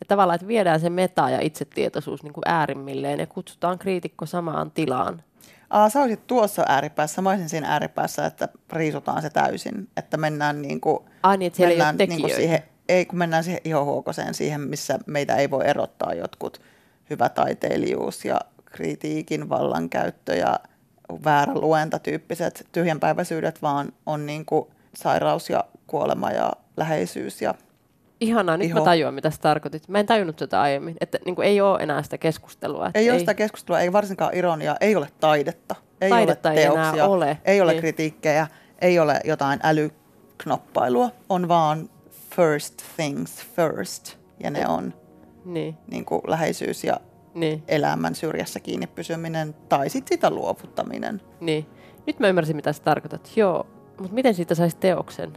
Ja 0.00 0.06
tavallaan, 0.08 0.34
että 0.34 0.48
viedään 0.48 0.80
se 0.80 0.90
meta 0.90 1.30
ja 1.30 1.40
itsetietoisuus 1.40 2.22
niin 2.22 2.32
kuin 2.32 2.44
äärimmilleen 2.46 3.20
ja 3.20 3.26
kutsutaan 3.26 3.78
kriitikko 3.78 4.26
samaan 4.26 4.70
tilaan 4.70 5.22
Aa, 5.70 5.88
sä 5.88 6.00
olisit 6.00 6.26
tuossa 6.26 6.64
ääripäässä, 6.68 7.22
mä 7.22 7.30
olisin 7.30 7.48
siinä 7.48 7.68
ääripäässä, 7.68 8.26
että 8.26 8.48
riisutaan 8.72 9.22
se 9.22 9.30
täysin, 9.30 9.88
että 9.96 10.16
mennään 10.16 10.62
niin 10.62 10.80
kuin, 10.80 10.98
Ai 11.22 11.36
niin, 11.36 11.46
että 11.46 11.66
mennään, 11.66 11.96
ei 11.98 12.06
niin 12.06 12.20
kuin 12.20 12.34
siihen, 12.34 12.62
ei 12.88 13.06
kun 13.06 13.18
mennään 13.18 13.44
siihen 13.44 13.60
ihohuokoseen, 13.64 14.34
siihen, 14.34 14.60
missä 14.60 14.98
meitä 15.06 15.36
ei 15.36 15.50
voi 15.50 15.66
erottaa 15.66 16.14
jotkut 16.14 16.60
hyvä 17.10 17.28
taiteilijuus 17.28 18.24
ja 18.24 18.40
kritiikin 18.64 19.48
vallankäyttö 19.48 20.34
ja 20.34 20.60
väärä 21.24 21.54
luenta 21.54 21.98
tyyppiset 21.98 22.66
tyhjänpäiväisyydet, 22.72 23.62
vaan 23.62 23.92
on 24.06 24.26
niin 24.26 24.44
kuin 24.44 24.66
sairaus 24.96 25.50
ja 25.50 25.64
kuolema 25.86 26.30
ja 26.30 26.52
läheisyys 26.76 27.42
ja 27.42 27.54
Ihanaa, 28.20 28.56
nyt 28.56 28.66
Iho. 28.66 28.78
mä 28.78 28.84
tajuan, 28.84 29.14
mitä 29.14 29.30
sä 29.30 29.40
tarkoitit. 29.40 29.88
Mä 29.88 30.00
en 30.00 30.06
tajunnut 30.06 30.36
tätä 30.36 30.60
aiemmin, 30.60 30.96
että 31.00 31.18
niin 31.24 31.34
kuin 31.34 31.48
ei 31.48 31.60
ole 31.60 31.80
enää 31.80 32.02
sitä 32.02 32.18
keskustelua. 32.18 32.90
Ei, 32.94 33.02
ei 33.02 33.10
ole 33.10 33.18
sitä 33.18 33.34
keskustelua, 33.34 33.80
ei 33.80 33.92
varsinkaan 33.92 34.34
ironia, 34.34 34.76
ei 34.80 34.96
ole 34.96 35.08
taidetta, 35.20 35.74
ei 36.00 36.10
taidetta 36.10 36.48
ole 36.48 36.56
teoksia, 36.56 36.82
ei, 36.82 36.94
enää 36.94 37.06
ole. 37.06 37.38
ei 37.44 37.60
ole 37.60 37.72
niin. 37.72 37.80
kritiikkejä, 37.80 38.46
ei 38.78 38.98
ole 38.98 39.20
jotain 39.24 39.60
älyknoppailua, 39.62 41.10
on 41.28 41.48
vaan 41.48 41.90
first 42.36 42.82
things 42.96 43.46
first, 43.56 44.16
ja 44.42 44.50
ne 44.50 44.66
on 44.68 44.94
niin. 45.44 45.76
Niin 45.86 46.04
kuin 46.04 46.22
läheisyys 46.26 46.84
ja 46.84 47.00
niin. 47.34 47.62
elämän 47.68 48.14
syrjässä 48.14 48.60
kiinni 48.60 48.86
pysyminen, 48.86 49.54
tai 49.68 49.90
sitten 49.90 50.16
sitä 50.16 50.30
luovuttaminen. 50.30 51.20
Niin. 51.40 51.66
Nyt 52.06 52.20
mä 52.20 52.28
ymmärsin, 52.28 52.56
mitä 52.56 52.72
sä 52.72 52.82
tarkoitat. 52.82 53.32
Joo, 53.36 53.66
mutta 53.98 54.14
miten 54.14 54.34
siitä 54.34 54.54
saisi 54.54 54.76
teoksen? 54.76 55.32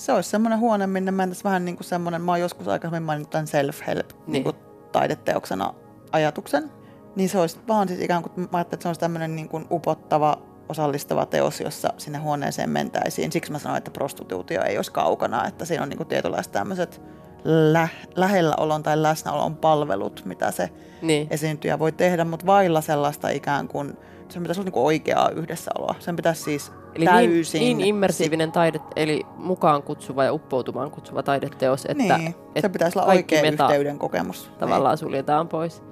se 0.00 0.12
olisi 0.12 0.30
semmoinen 0.30 0.58
huone, 0.58 0.86
minne 0.86 1.10
mä 1.10 1.28
vähän 1.44 1.64
niin 1.64 1.76
kuin 1.76 1.84
semmoinen, 1.84 2.22
mä 2.22 2.32
oon 2.32 2.40
joskus 2.40 2.68
aikaisemmin 2.68 3.02
maininnut 3.02 3.30
tämän 3.30 3.46
self-help 3.46 4.12
niin. 4.12 4.32
Niin 4.32 4.44
kuin 4.44 4.56
taideteoksena 4.92 5.74
ajatuksen. 6.12 6.70
Niin 7.16 7.28
se 7.28 7.38
olisi 7.38 7.58
vaan 7.68 7.88
siis 7.88 8.00
ikään 8.00 8.22
kuin, 8.22 8.32
mä 8.36 8.58
ajattelin, 8.58 8.74
että 8.74 8.82
se 8.82 8.88
olisi 8.88 9.00
tämmöinen 9.00 9.36
niin 9.36 9.48
kuin 9.48 9.66
upottava, 9.70 10.38
osallistava 10.68 11.26
teos, 11.26 11.60
jossa 11.60 11.92
sinne 11.98 12.18
huoneeseen 12.18 12.70
mentäisiin. 12.70 13.32
Siksi 13.32 13.52
mä 13.52 13.58
sanoin, 13.58 13.78
että 13.78 13.90
prostituutio 13.90 14.62
ei 14.62 14.76
olisi 14.76 14.92
kaukana, 14.92 15.46
että 15.46 15.64
siinä 15.64 15.82
on 15.82 15.88
niin 15.88 15.96
kuin 15.96 16.08
tietynlaiset 16.08 16.52
tämmöiset 16.52 17.02
lä- 17.44 17.88
lähelläolon 18.16 18.82
tai 18.82 19.02
läsnäolon 19.02 19.56
palvelut, 19.56 20.22
mitä 20.24 20.50
se 20.50 20.70
niin. 21.02 21.26
esiintyjä 21.30 21.78
voi 21.78 21.92
tehdä, 21.92 22.24
mutta 22.24 22.46
vailla 22.46 22.80
sellaista 22.80 23.28
ikään 23.28 23.68
kuin, 23.68 23.98
se 24.28 24.40
pitäisi 24.40 24.60
olla 24.60 24.64
niin 24.66 24.72
kuin 24.72 24.84
oikeaa 24.84 25.30
yhdessäoloa. 25.30 25.94
Sen 25.98 26.16
pitäisi 26.16 26.42
siis 26.42 26.72
Eli 26.94 27.04
niin- 27.04 27.30
täysin. 27.30 27.60
Niin, 27.60 27.78
niin 27.78 27.88
immersiivinen 27.88 28.52
taide, 28.52 28.80
eli 28.96 29.22
mukaan 29.36 29.82
kutsuva 29.82 30.24
ja 30.24 30.32
uppoutumaan 30.32 30.90
kutsuva 30.90 31.22
taideteos, 31.22 31.86
että, 31.86 32.18
niin, 32.18 32.34
että 32.48 32.60
se 32.60 32.68
pitäisi 32.68 32.98
olla 32.98 33.08
oikea 33.08 33.42
meta 33.42 33.64
yhteyden 33.64 33.98
kokemus. 33.98 34.50
Tavallaan 34.58 34.92
niin. 34.92 34.98
suljetaan 34.98 35.48
pois. 35.48 35.82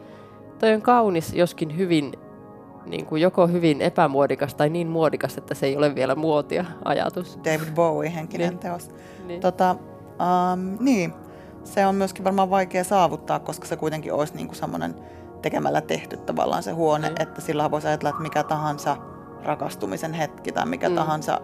Toi 0.59 0.75
on 0.75 0.83
kaunis, 0.83 1.35
joskin 1.35 1.77
hyvin, 1.77 2.13
niin 2.87 3.07
kuin 3.07 3.23
joko 3.23 3.47
hyvin 3.47 3.83
epämuodikas 3.83 4.55
tai 4.55 4.69
niin 4.69 4.89
muodikas, 4.89 5.39
että 5.39 5.55
se 5.55 5.67
ei 5.67 5.77
ole 5.77 5.95
vielä 5.95 6.15
muotia 6.15 6.65
ajatus. 6.85 7.39
David 7.45 7.75
Bowie 7.75 8.15
henkinen 8.15 8.49
niin. 8.49 8.59
teos. 8.59 8.91
Niin. 9.27 9.41
Tota, 9.41 9.77
um, 10.53 10.77
niin, 10.81 11.13
se 11.69 11.87
on 11.87 11.95
myöskin 11.95 12.25
varmaan 12.25 12.51
vaikea 12.51 12.85
saavuttaa, 12.85 13.39
koska 13.39 13.67
se 13.67 13.77
kuitenkin 13.77 14.13
olisi 14.13 14.35
niin 14.35 14.47
kuin 14.47 14.57
semmoinen 14.57 14.95
tekemällä 15.43 15.81
tehty 15.81 16.17
tavallaan 16.17 16.63
se 16.63 16.73
huone, 16.73 17.09
niin. 17.09 17.23
että 17.23 17.41
sillä 17.41 17.71
voisi 17.71 17.89
ajatella, 17.89 18.11
että 18.11 18.23
mikä 18.23 18.43
tahansa– 18.45 18.97
rakastumisen 19.45 20.13
hetki 20.13 20.53
tai 20.53 20.67
mikä 20.67 20.89
mm. 20.89 20.95
tahansa 20.95 21.41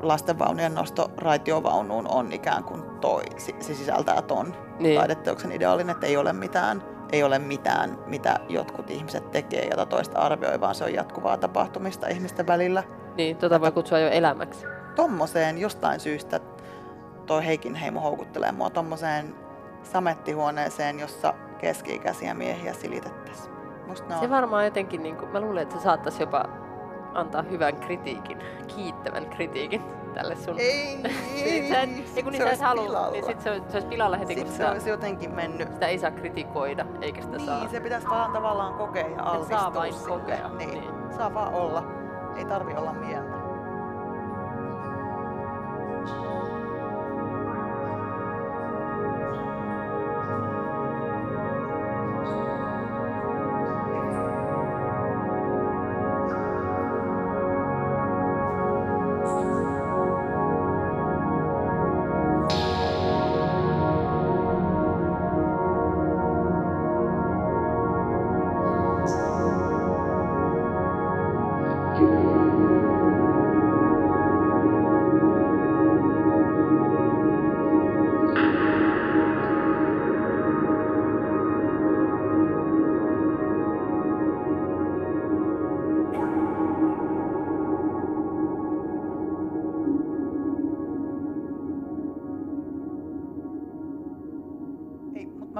lastenvaunujen 0.00 0.74
nosto 0.74 1.10
raitiovaunuun 1.16 2.08
on 2.08 2.32
ikään 2.32 2.64
kuin 2.64 2.82
toi, 3.00 3.22
se 3.38 3.74
sisältää 3.74 4.22
ton 4.22 4.54
niin. 4.78 4.98
taideteoksen 4.98 5.52
ideaalin, 5.52 5.90
että 5.90 6.06
ei 6.06 6.16
ole 6.16 6.32
mitään, 6.32 6.82
ei 7.12 7.22
ole 7.22 7.38
mitään, 7.38 7.98
mitä 8.06 8.40
jotkut 8.48 8.90
ihmiset 8.90 9.30
tekee, 9.30 9.68
jota 9.70 9.86
toista 9.86 10.18
arvioi, 10.18 10.60
vaan 10.60 10.74
se 10.74 10.84
on 10.84 10.94
jatkuvaa 10.94 11.36
tapahtumista 11.36 12.08
ihmisten 12.08 12.46
välillä. 12.46 12.82
Niin, 13.16 13.36
tota 13.36 13.60
voi 13.60 13.72
kutsua 13.72 13.98
jo 13.98 14.08
elämäksi. 14.08 14.66
Tommoseen 14.96 15.58
jostain 15.58 16.00
syystä 16.00 16.40
toi 17.26 17.46
Heikin 17.46 17.74
heimo 17.74 18.00
houkuttelee 18.00 18.52
mua 18.52 18.70
tommoseen 18.70 19.34
samettihuoneeseen, 19.92 21.00
jossa 21.00 21.34
keski-ikäisiä 21.58 22.34
miehiä 22.34 22.72
silitettäisiin. 22.72 23.56
Se 24.20 24.30
varmaan 24.30 24.64
jotenkin, 24.64 25.02
niin 25.02 25.16
kuin, 25.16 25.30
mä 25.30 25.40
luulen, 25.40 25.62
että 25.62 25.74
se 25.74 25.82
saattaisi 25.82 26.22
jopa 26.22 26.44
antaa 27.14 27.42
hyvän 27.42 27.76
kritiikin, 27.76 28.38
kiittävän 28.76 29.26
kritiikin 29.26 29.82
tälle 30.14 30.36
sun... 30.36 30.54
Ei, 30.58 30.98
ei, 31.44 31.68
sä 31.68 31.82
et, 31.82 31.90
ei 32.16 32.22
kun 32.22 32.32
niin 32.32 32.42
sä 32.42 32.50
et 32.50 32.60
halua, 32.60 33.10
niin 33.10 33.24
sit 33.24 33.40
se, 33.40 33.62
se 33.68 33.76
olisi 33.76 33.88
pilalla 33.88 34.16
heti, 34.16 34.34
sit 34.34 34.42
kun 34.42 34.52
se 34.52 34.56
sitä, 34.56 34.70
olisi 34.70 34.90
jotenkin 34.90 35.34
mennyt. 35.34 35.72
Sitä 35.72 35.86
ei 35.86 35.98
saa 35.98 36.10
kritikoida, 36.10 36.86
eikä 37.00 37.22
sitä 37.22 37.36
niin, 37.36 37.46
saa. 37.46 37.60
Niin, 37.60 37.70
se 37.70 37.80
pitäisi 37.80 38.08
vaan 38.08 38.32
tavallaan 38.32 38.74
kokea 38.74 39.08
ja 39.08 39.22
altistua 39.22 39.58
saa 39.58 39.74
vain 39.74 39.94
kokea. 40.08 40.48
Niin. 40.48 40.70
niin. 40.70 40.90
Saa 41.16 41.34
vaan 41.34 41.54
olla. 41.54 41.84
Ei 42.36 42.44
tarvi 42.44 42.74
olla 42.74 42.92
mieltä. 42.92 43.36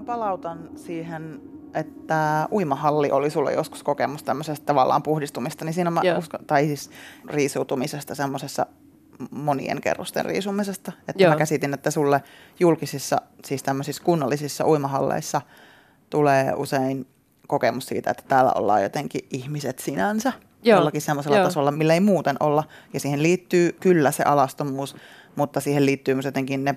Palautan 0.06 0.70
siihen, 0.76 1.40
että 1.74 2.48
uimahalli 2.52 3.10
oli 3.10 3.30
sulla 3.30 3.50
joskus 3.50 3.82
kokemus 3.82 4.22
tämmöisestä 4.22 4.66
tavallaan 4.66 5.02
puhdistumista, 5.02 5.64
niin 5.64 5.74
siinä 5.74 5.90
mä 5.90 6.00
uskon, 6.18 6.40
tai 6.46 6.66
siis 6.66 6.90
riisuutumisesta 7.30 8.14
semmoisessa 8.14 8.66
monien 9.30 9.80
kerrosten 9.80 10.24
riisumisesta. 10.24 10.92
Että 11.08 11.22
Joo. 11.22 11.32
mä 11.32 11.36
käsitin, 11.36 11.74
että 11.74 11.90
sulle 11.90 12.22
julkisissa, 12.60 13.16
siis 13.44 13.62
tämmöisissä 13.62 14.02
kunnallisissa 14.04 14.66
uimahalleissa 14.66 15.40
tulee 16.10 16.52
usein 16.56 17.06
kokemus 17.46 17.86
siitä, 17.86 18.10
että 18.10 18.24
täällä 18.28 18.52
ollaan 18.54 18.82
jotenkin 18.82 19.26
ihmiset 19.30 19.78
sinänsä. 19.78 20.32
Joo. 20.62 20.78
Jollakin 20.78 21.00
semmoisella 21.00 21.42
tasolla, 21.42 21.70
millä 21.70 21.94
ei 21.94 22.00
muuten 22.00 22.36
olla. 22.40 22.64
Ja 22.92 23.00
siihen 23.00 23.22
liittyy 23.22 23.72
kyllä 23.80 24.10
se 24.10 24.22
alastomuus, 24.22 24.96
mutta 25.36 25.60
siihen 25.60 25.86
liittyy 25.86 26.14
myös 26.14 26.24
jotenkin 26.24 26.64
ne 26.64 26.74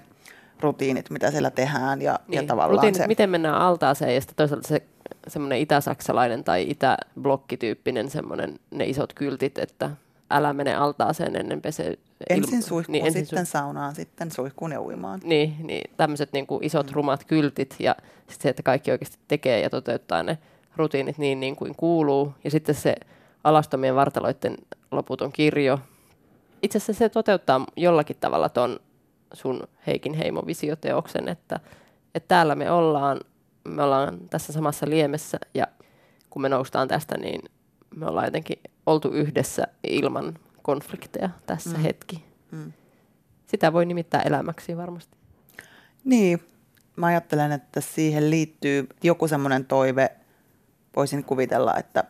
rutiinit, 0.60 1.10
mitä 1.10 1.32
siellä 1.32 1.51
tehdään 1.51 2.01
ja, 2.01 2.20
Niin, 2.28 2.41
ja 2.41 2.47
tavallaan 2.47 2.78
rutiinit, 2.78 2.97
se... 3.01 3.07
miten 3.07 3.30
mennään 3.30 3.55
altaaseen 3.55 4.16
ja 4.16 4.22
sitten 4.22 4.36
toisaalta 4.36 4.68
se 4.68 4.82
semmoinen 5.28 5.60
itä-saksalainen 5.60 6.43
tai 6.43 6.70
itäblokkityyppinen 6.70 8.10
semmoinen 8.10 8.60
ne 8.72 8.86
isot 8.86 9.14
kyltit, 9.14 9.57
että 9.57 9.89
älä 10.30 10.53
mene 10.53 10.76
altaaseen 10.76 11.36
ennen 11.36 11.62
pese. 11.62 11.99
Ensin 12.30 12.64
suihkuun, 12.64 12.93
niin, 12.93 13.05
ensin 13.05 13.26
sitten 13.26 13.45
saunaan, 13.45 13.95
sitten 13.95 14.32
suihkuun 14.32 14.72
ja 14.72 14.82
uimaan. 14.82 15.20
Niin, 15.24 15.55
niin 15.64 15.91
tämmöiset 15.97 16.34
niin 16.34 16.47
kuin 16.47 16.64
isot 16.64 16.91
rumat 16.91 17.24
kyltit 17.24 17.76
ja 17.80 17.95
sitten 18.18 18.41
se, 18.41 18.49
että 18.49 18.64
kaikki 18.64 18.91
oikeasti 18.91 19.18
tekee 19.28 19.62
ja 19.62 19.70
toteuttaa 19.70 20.24
ne 20.24 20.38
rutiinit 20.76 21.18
niin, 21.18 21.39
niin 21.39 21.55
kuin 21.55 21.76
kuuluu. 21.76 22.34
Ja 22.43 22.51
sitten 22.51 22.76
se 22.76 22.95
alastomien 23.43 23.95
vartaloiden 23.95 24.57
loputon 24.91 25.32
kirjo. 25.32 25.80
Itse 26.62 26.78
asiassa 26.78 26.99
se 26.99 27.10
toteuttaa 27.10 27.66
jollakin 27.76 28.18
tavalla 28.20 28.49
ton 28.49 28.80
sun 29.34 29.68
Heikin 29.88 30.14
heimovisioteoksen, 30.14 31.28
että, 31.28 31.60
että 32.16 32.28
täällä 32.28 32.56
me 32.56 32.72
ollaan, 32.72 33.20
me 33.64 33.84
ollaan 33.84 34.20
tässä 34.30 34.54
samassa 34.54 34.90
liemessä 34.90 35.38
ja 35.54 35.68
kun 36.30 36.42
me 36.42 36.50
noustaan 36.50 36.88
tästä, 36.88 37.18
niin 37.18 37.42
me 37.96 38.06
ollaan 38.06 38.28
jotenkin 38.28 38.60
oltu 38.86 39.10
yhdessä 39.10 39.68
ilman 39.88 40.40
konflikteja 40.62 41.30
tässä 41.46 41.78
mm. 41.78 41.84
hetki. 41.84 42.26
Mm. 42.52 42.74
Sitä 43.48 43.74
voi 43.74 43.86
nimittää 43.86 44.22
elämäksi 44.22 44.78
varmasti. 44.78 45.18
Niin, 46.04 46.40
mä 46.96 47.06
ajattelen, 47.06 47.52
että 47.52 47.82
siihen 47.82 48.30
liittyy 48.30 48.88
joku 49.04 49.28
semmoinen 49.28 49.66
toive, 49.66 50.12
voisin 50.96 51.24
kuvitella, 51.24 51.76
että 51.78 52.04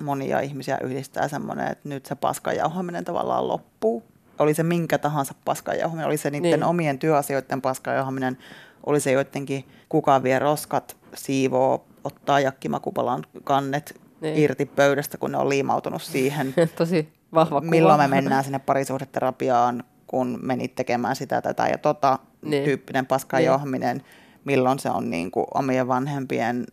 monia 0.00 0.40
ihmisiä 0.40 0.78
yhdistää 0.82 1.28
semmoinen, 1.28 1.72
että 1.72 1.88
nyt 1.88 2.06
se 2.06 2.14
paskajauhaminen 2.14 3.04
tavallaan 3.04 3.48
loppuu. 3.48 4.02
Oli 4.38 4.54
se 4.54 4.62
minkä 4.62 4.98
tahansa 4.98 5.34
paskajauhaminen, 5.44 6.06
oli 6.06 6.16
se 6.16 6.30
niiden 6.30 6.50
niin. 6.50 6.64
omien 6.64 6.98
työasioiden 6.98 7.62
paskajauhaminen, 7.62 8.38
oli 8.86 9.00
se 9.00 9.12
joidenkin 9.12 9.64
kuka 9.88 10.22
vie 10.22 10.38
roskat, 10.38 10.96
siivoo, 11.14 11.84
ottaa 12.04 12.40
jakkimakupalan 12.40 13.24
kannet 13.44 14.00
niin. 14.20 14.36
irti 14.36 14.66
pöydästä, 14.66 15.18
kun 15.18 15.32
ne 15.32 15.38
on 15.38 15.48
liimautunut 15.48 16.02
siihen. 16.02 16.54
Tosi 16.78 17.12
vahva 17.34 17.60
kuva. 17.60 17.70
Milloin 17.70 18.00
me 18.00 18.08
mennään 18.08 18.44
sinne 18.44 18.58
parisuhdeterapiaan, 18.58 19.84
kun 20.06 20.38
menit 20.42 20.74
tekemään 20.74 21.16
sitä, 21.16 21.42
tätä 21.42 21.68
ja 21.68 21.78
tota 21.78 22.18
niin. 22.42 22.64
tyyppinen 22.64 23.06
paskajohminen. 23.06 23.96
Niin. 23.96 24.06
Milloin 24.44 24.78
se 24.78 24.90
on 24.90 25.10
niin 25.10 25.30
kuin 25.30 25.46
omien 25.54 25.88
vanhempien 25.88 26.66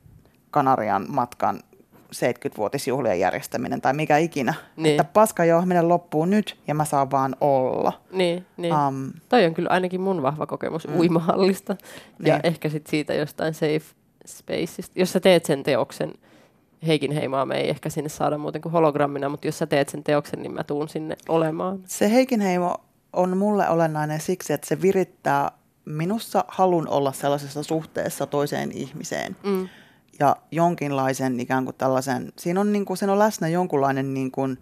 Kanarian 0.51 1.05
matkan 1.09 1.59
70-vuotisjuhlien 2.13 3.19
järjestäminen 3.19 3.81
tai 3.81 3.93
mikä 3.93 4.17
ikinä. 4.17 4.53
Niin. 4.75 4.91
Että 4.91 5.03
paskajohminen 5.03 5.89
loppuu 5.89 6.25
nyt 6.25 6.57
ja 6.67 6.75
mä 6.75 6.85
saan 6.85 7.11
vaan 7.11 7.35
olla. 7.41 7.93
Niin, 8.11 8.45
niin. 8.57 8.73
Um, 8.73 9.11
Toi 9.29 9.45
on 9.45 9.53
kyllä 9.53 9.69
ainakin 9.69 10.01
mun 10.01 10.21
vahva 10.21 10.45
kokemus 10.45 10.87
mm. 10.87 10.99
uimahallista. 10.99 11.75
Ja 12.19 12.33
niin. 12.33 12.45
ehkä 12.45 12.69
sit 12.69 12.87
siitä 12.87 13.13
jostain 13.13 13.53
safe 13.53 13.85
spaceista. 14.27 14.93
Jos 14.95 15.13
sä 15.13 15.19
teet 15.19 15.45
sen 15.45 15.63
teoksen, 15.63 16.13
Heikin 16.87 17.11
heimaa 17.11 17.45
me 17.45 17.57
ei 17.57 17.69
ehkä 17.69 17.89
sinne 17.89 18.09
saada 18.09 18.37
muuten 18.37 18.61
kuin 18.61 18.71
hologrammina, 18.71 19.29
mutta 19.29 19.47
jos 19.47 19.57
sä 19.57 19.65
teet 19.65 19.89
sen 19.89 20.03
teoksen, 20.03 20.41
niin 20.41 20.53
mä 20.53 20.63
tuun 20.63 20.89
sinne 20.89 21.15
olemaan. 21.29 21.79
Se 21.87 22.11
Heikin 22.11 22.41
heimo 22.41 22.75
on 23.13 23.37
mulle 23.37 23.69
olennainen 23.69 24.21
siksi, 24.21 24.53
että 24.53 24.67
se 24.67 24.81
virittää 24.81 25.51
minussa 25.85 26.45
halun 26.47 26.87
olla 26.87 27.11
sellaisessa 27.11 27.63
suhteessa 27.63 28.25
toiseen 28.25 28.71
ihmiseen. 28.71 29.35
Mm. 29.43 29.69
Ja 30.19 30.35
jonkinlaisen 30.51 31.39
ikään 31.39 31.65
kuin 31.65 31.75
tällaisen, 31.75 32.33
siinä 32.37 32.59
on, 32.59 32.71
niin 32.71 32.85
kuin, 32.85 32.97
siinä 32.97 33.13
on 33.13 33.19
läsnä 33.19 33.47
jonkunlainen 33.47 34.13
niin 34.13 34.31
kuin 34.31 34.57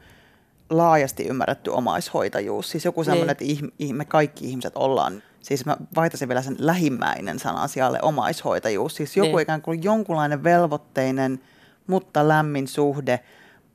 laajasti 0.69 1.23
ymmärretty 1.23 1.69
omaishoitajuus. 1.69 2.69
Siis 2.69 2.85
joku 2.85 3.03
semmoinen, 3.03 3.35
niin. 3.39 3.65
että 3.65 3.95
me 3.95 4.05
kaikki 4.05 4.49
ihmiset 4.49 4.73
ollaan, 4.75 5.23
siis 5.41 5.65
mä 5.65 5.77
vaihtaisin 5.95 6.27
vielä 6.27 6.41
sen 6.41 6.55
lähimmäinen 6.59 7.39
sanan 7.39 7.61
asialle 7.61 7.99
omaishoitajuus. 8.01 8.95
Siis 8.95 9.17
joku 9.17 9.29
niin. 9.29 9.41
ikään 9.41 9.61
kuin 9.61 9.83
jonkunlainen 9.83 10.43
velvoitteinen– 10.43 11.39
mutta 11.87 12.27
lämmin 12.27 12.67
suhde, 12.67 13.19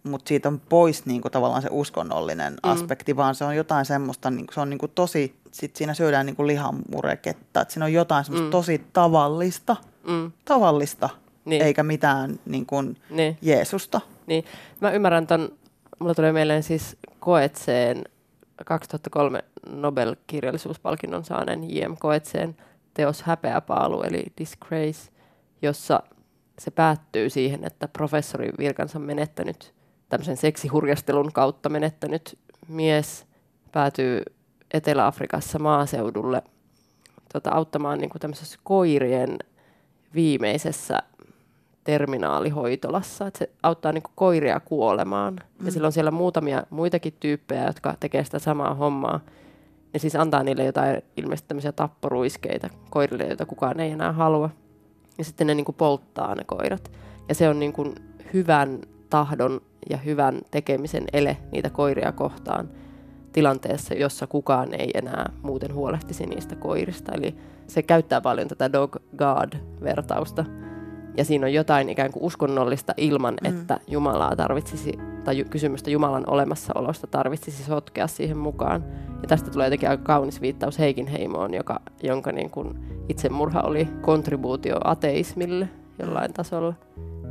mutta 0.03 0.29
siitä 0.29 0.49
on 0.49 0.61
pois 0.61 1.07
niin 1.07 1.23
kuin, 1.23 1.33
tavallaan 1.33 1.63
se 1.63 1.69
uskonnollinen 1.71 2.53
mm. 2.53 2.71
aspekti, 2.71 3.17
vaan 3.17 3.35
se 3.35 3.45
on 3.45 3.57
jotain 3.57 3.87
semmoista, 3.87 4.31
niin 4.31 4.47
kuin, 4.47 4.55
se 4.55 4.61
on 4.61 4.71
niin 4.71 4.79
kuin, 4.79 4.93
tosi, 4.95 5.37
sit 5.53 5.77
siinä 5.77 5.95
syödään 5.95 6.27
niin 6.27 6.37
kuin 6.37 6.47
lihamureketta, 6.47 7.61
että 7.61 7.73
siinä 7.75 7.85
on 7.85 7.93
jotain 7.93 8.25
semmoista 8.25 8.47
mm. 8.47 8.51
tosi 8.51 8.87
tavallista, 8.93 9.77
mm. 10.09 10.33
tavallista, 10.45 11.09
niin. 11.47 11.63
eikä 11.63 11.83
mitään 11.83 12.39
niin 12.47 12.67
kuin, 12.67 12.97
niin. 13.11 13.39
Jeesusta. 13.43 14.01
Niin. 14.27 14.45
Mä 14.81 14.91
ymmärrän 14.91 15.27
ton, 15.27 15.53
mulla 15.99 16.15
tulee 16.15 16.33
mieleen 16.33 16.63
siis 16.63 16.97
Koetseen 17.21 18.05
2003 18.67 19.45
Nobel-kirjallisuuspalkinnon 19.71 21.25
saaneen 21.25 21.77
J.M. 21.77 21.97
Koetseen 21.99 22.57
teos 22.95 23.23
Häpeäpaalu, 23.23 24.03
eli 24.03 24.25
Disgrace, 24.39 25.11
jossa– 25.63 26.03
se 26.59 26.71
päättyy 26.71 27.31
siihen, 27.31 27.65
että 27.65 27.89
professori 27.89 28.51
virkansa 28.59 28.99
menettänyt, 28.99 29.75
tämmöisen 30.09 30.37
seksihurjastelun 30.37 31.33
kautta 31.33 31.69
menettänyt 31.69 32.39
mies 32.69 33.27
päätyy 33.73 34.23
Etelä-Afrikassa 34.75 35.59
maaseudulle 35.59 36.43
tota, 37.33 37.51
auttamaan 37.51 37.99
niin 37.99 38.11
kuin 38.11 38.21
tämmöisessä 38.21 38.59
koirien 38.63 39.39
viimeisessä 40.15 40.99
terminaalihoitolassa. 41.87 43.27
Että 43.27 43.39
se 43.39 43.51
auttaa 43.63 43.93
niin 43.93 44.03
koiria 44.15 44.61
kuolemaan. 44.61 45.35
Mm. 45.35 45.67
Ja 45.67 45.73
sillä 45.73 45.87
on 45.87 45.93
siellä 45.93 46.11
muutamia 46.11 46.63
muitakin 46.71 47.15
tyyppejä, 47.21 47.67
jotka 47.67 47.95
tekee 48.01 48.25
sitä 48.25 48.39
samaa 48.39 48.75
hommaa. 48.75 49.21
Ja 49.95 50.01
siis 50.01 50.17
antaa 50.17 50.43
niille 50.43 50.65
jotain 50.65 51.03
ilmeisesti 51.17 51.49
tämmöisiä 51.49 51.73
tapporuiskeita 51.73 52.69
koirille, 52.91 53.25
joita 53.25 53.47
kukaan 53.47 53.81
ei 53.81 53.91
enää 53.91 54.13
halua. 54.13 54.51
Ja 55.19 55.25
sitten 55.25 55.47
ne 55.47 55.55
niin 55.55 55.67
polttaa 55.79 56.35
ne 56.35 56.45
koirat. 56.45 56.91
Ja 57.29 57.35
se 57.35 57.49
on 57.49 57.59
niin 57.59 57.73
kuin 57.73 57.95
hyvän 58.35 58.79
tahdon 59.11 59.61
ja 59.91 59.97
hyvän 59.97 60.41
tekemisen 60.51 61.05
ele 61.13 61.37
niitä 61.53 61.71
koiria 61.71 62.13
kohtaan 62.13 62.69
tilanteessa, 63.33 63.95
jossa 63.95 64.27
kukaan 64.27 64.75
ei 64.75 64.91
enää 64.95 65.33
muuten 65.43 65.75
huolehtisi 65.75 66.27
niistä 66.27 66.57
koirista. 66.57 67.13
Eli 67.13 67.35
se 67.67 67.83
käyttää 67.83 68.21
paljon 68.21 68.49
tätä 68.49 68.73
dog 68.73 68.97
god-vertausta. 69.17 70.45
Ja 71.17 71.25
siinä 71.25 71.47
on 71.47 71.53
jotain 71.53 71.89
ikään 71.89 72.13
kuin 72.13 72.23
uskonnollista 72.23 72.95
ilman, 72.97 73.35
mm. 73.43 73.49
että 73.51 73.81
Jumalaa 73.89 74.37
tarvitsisi, 74.37 74.99
tai 75.25 75.45
kysymystä 75.45 75.91
Jumalan 75.91 76.25
olemassaolosta 76.27 77.07
tarvitsisi 77.07 77.63
sotkea 77.63 78.07
siihen 78.07 78.37
mukaan. 78.39 78.85
Ja 79.23 79.29
tästä 79.29 79.51
tulee 79.51 79.67
jotenkin 79.67 79.89
aika 79.89 80.03
kaunis 80.03 80.41
viittaus 80.41 80.79
Heikin 80.79 81.07
heimoon, 81.07 81.55
joka, 81.55 81.81
jonka 82.03 82.33
niin 82.33 82.51
kuin 82.51 82.79
itsemurha 83.09 83.61
oli 83.61 83.89
kontribuutio 84.01 84.77
ateismille 84.85 85.69
jollain 85.99 86.33
tasolla. 86.33 86.75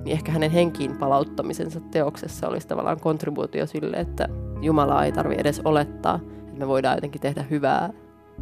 Niin 0.03 0.13
ehkä 0.13 0.31
hänen 0.31 0.51
henkiin 0.51 0.97
palauttamisensa 0.97 1.79
teoksessa 1.79 2.47
olisi 2.47 2.67
tavallaan 2.67 2.99
kontribuutio 2.99 3.65
sille, 3.65 3.97
että 3.97 4.27
Jumalaa 4.61 5.05
ei 5.05 5.11
tarvitse 5.11 5.41
edes 5.41 5.61
olettaa, 5.65 6.19
että 6.47 6.59
me 6.59 6.67
voidaan 6.67 6.97
jotenkin 6.97 7.21
tehdä 7.21 7.45
hyvää 7.49 7.89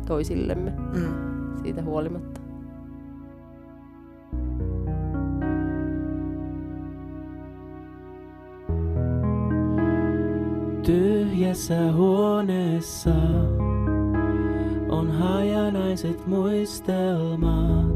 toisillemme 0.08 0.74
mm. 0.94 1.14
siitä 1.62 1.82
huolimatta. 1.82 2.43
Tyhjässä 10.84 11.92
huoneessa 11.92 13.16
on 14.90 15.12
hajanaiset 15.12 16.28
muistelmat. 16.28 17.94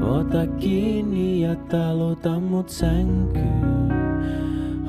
Ota 0.00 0.46
kiinni 0.46 1.40
ja 1.40 1.56
taluta 1.56 2.40
mut 2.40 2.68
sänkyyn. 2.68 3.92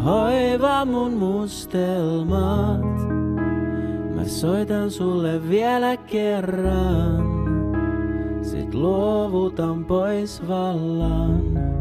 Hoiva 0.05 0.85
mun 0.85 1.13
mustelmat. 1.13 2.81
Mä 4.15 4.25
soitan 4.25 4.91
sulle 4.91 5.49
vielä 5.49 5.97
kerran. 5.97 7.27
Sit 8.41 8.73
luovutan 8.73 9.85
pois 9.85 10.47
vallan. 10.47 11.76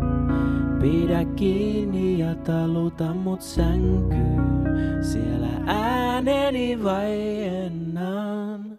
Pidä 0.81 1.25
kiinni 1.25 2.19
ja 2.19 2.35
taluta 2.35 3.15
mut 3.15 3.43
sänkyyn. 3.43 5.05
Siellä 5.05 5.49
ääneni 5.67 6.83
vaiennan. 6.85 8.79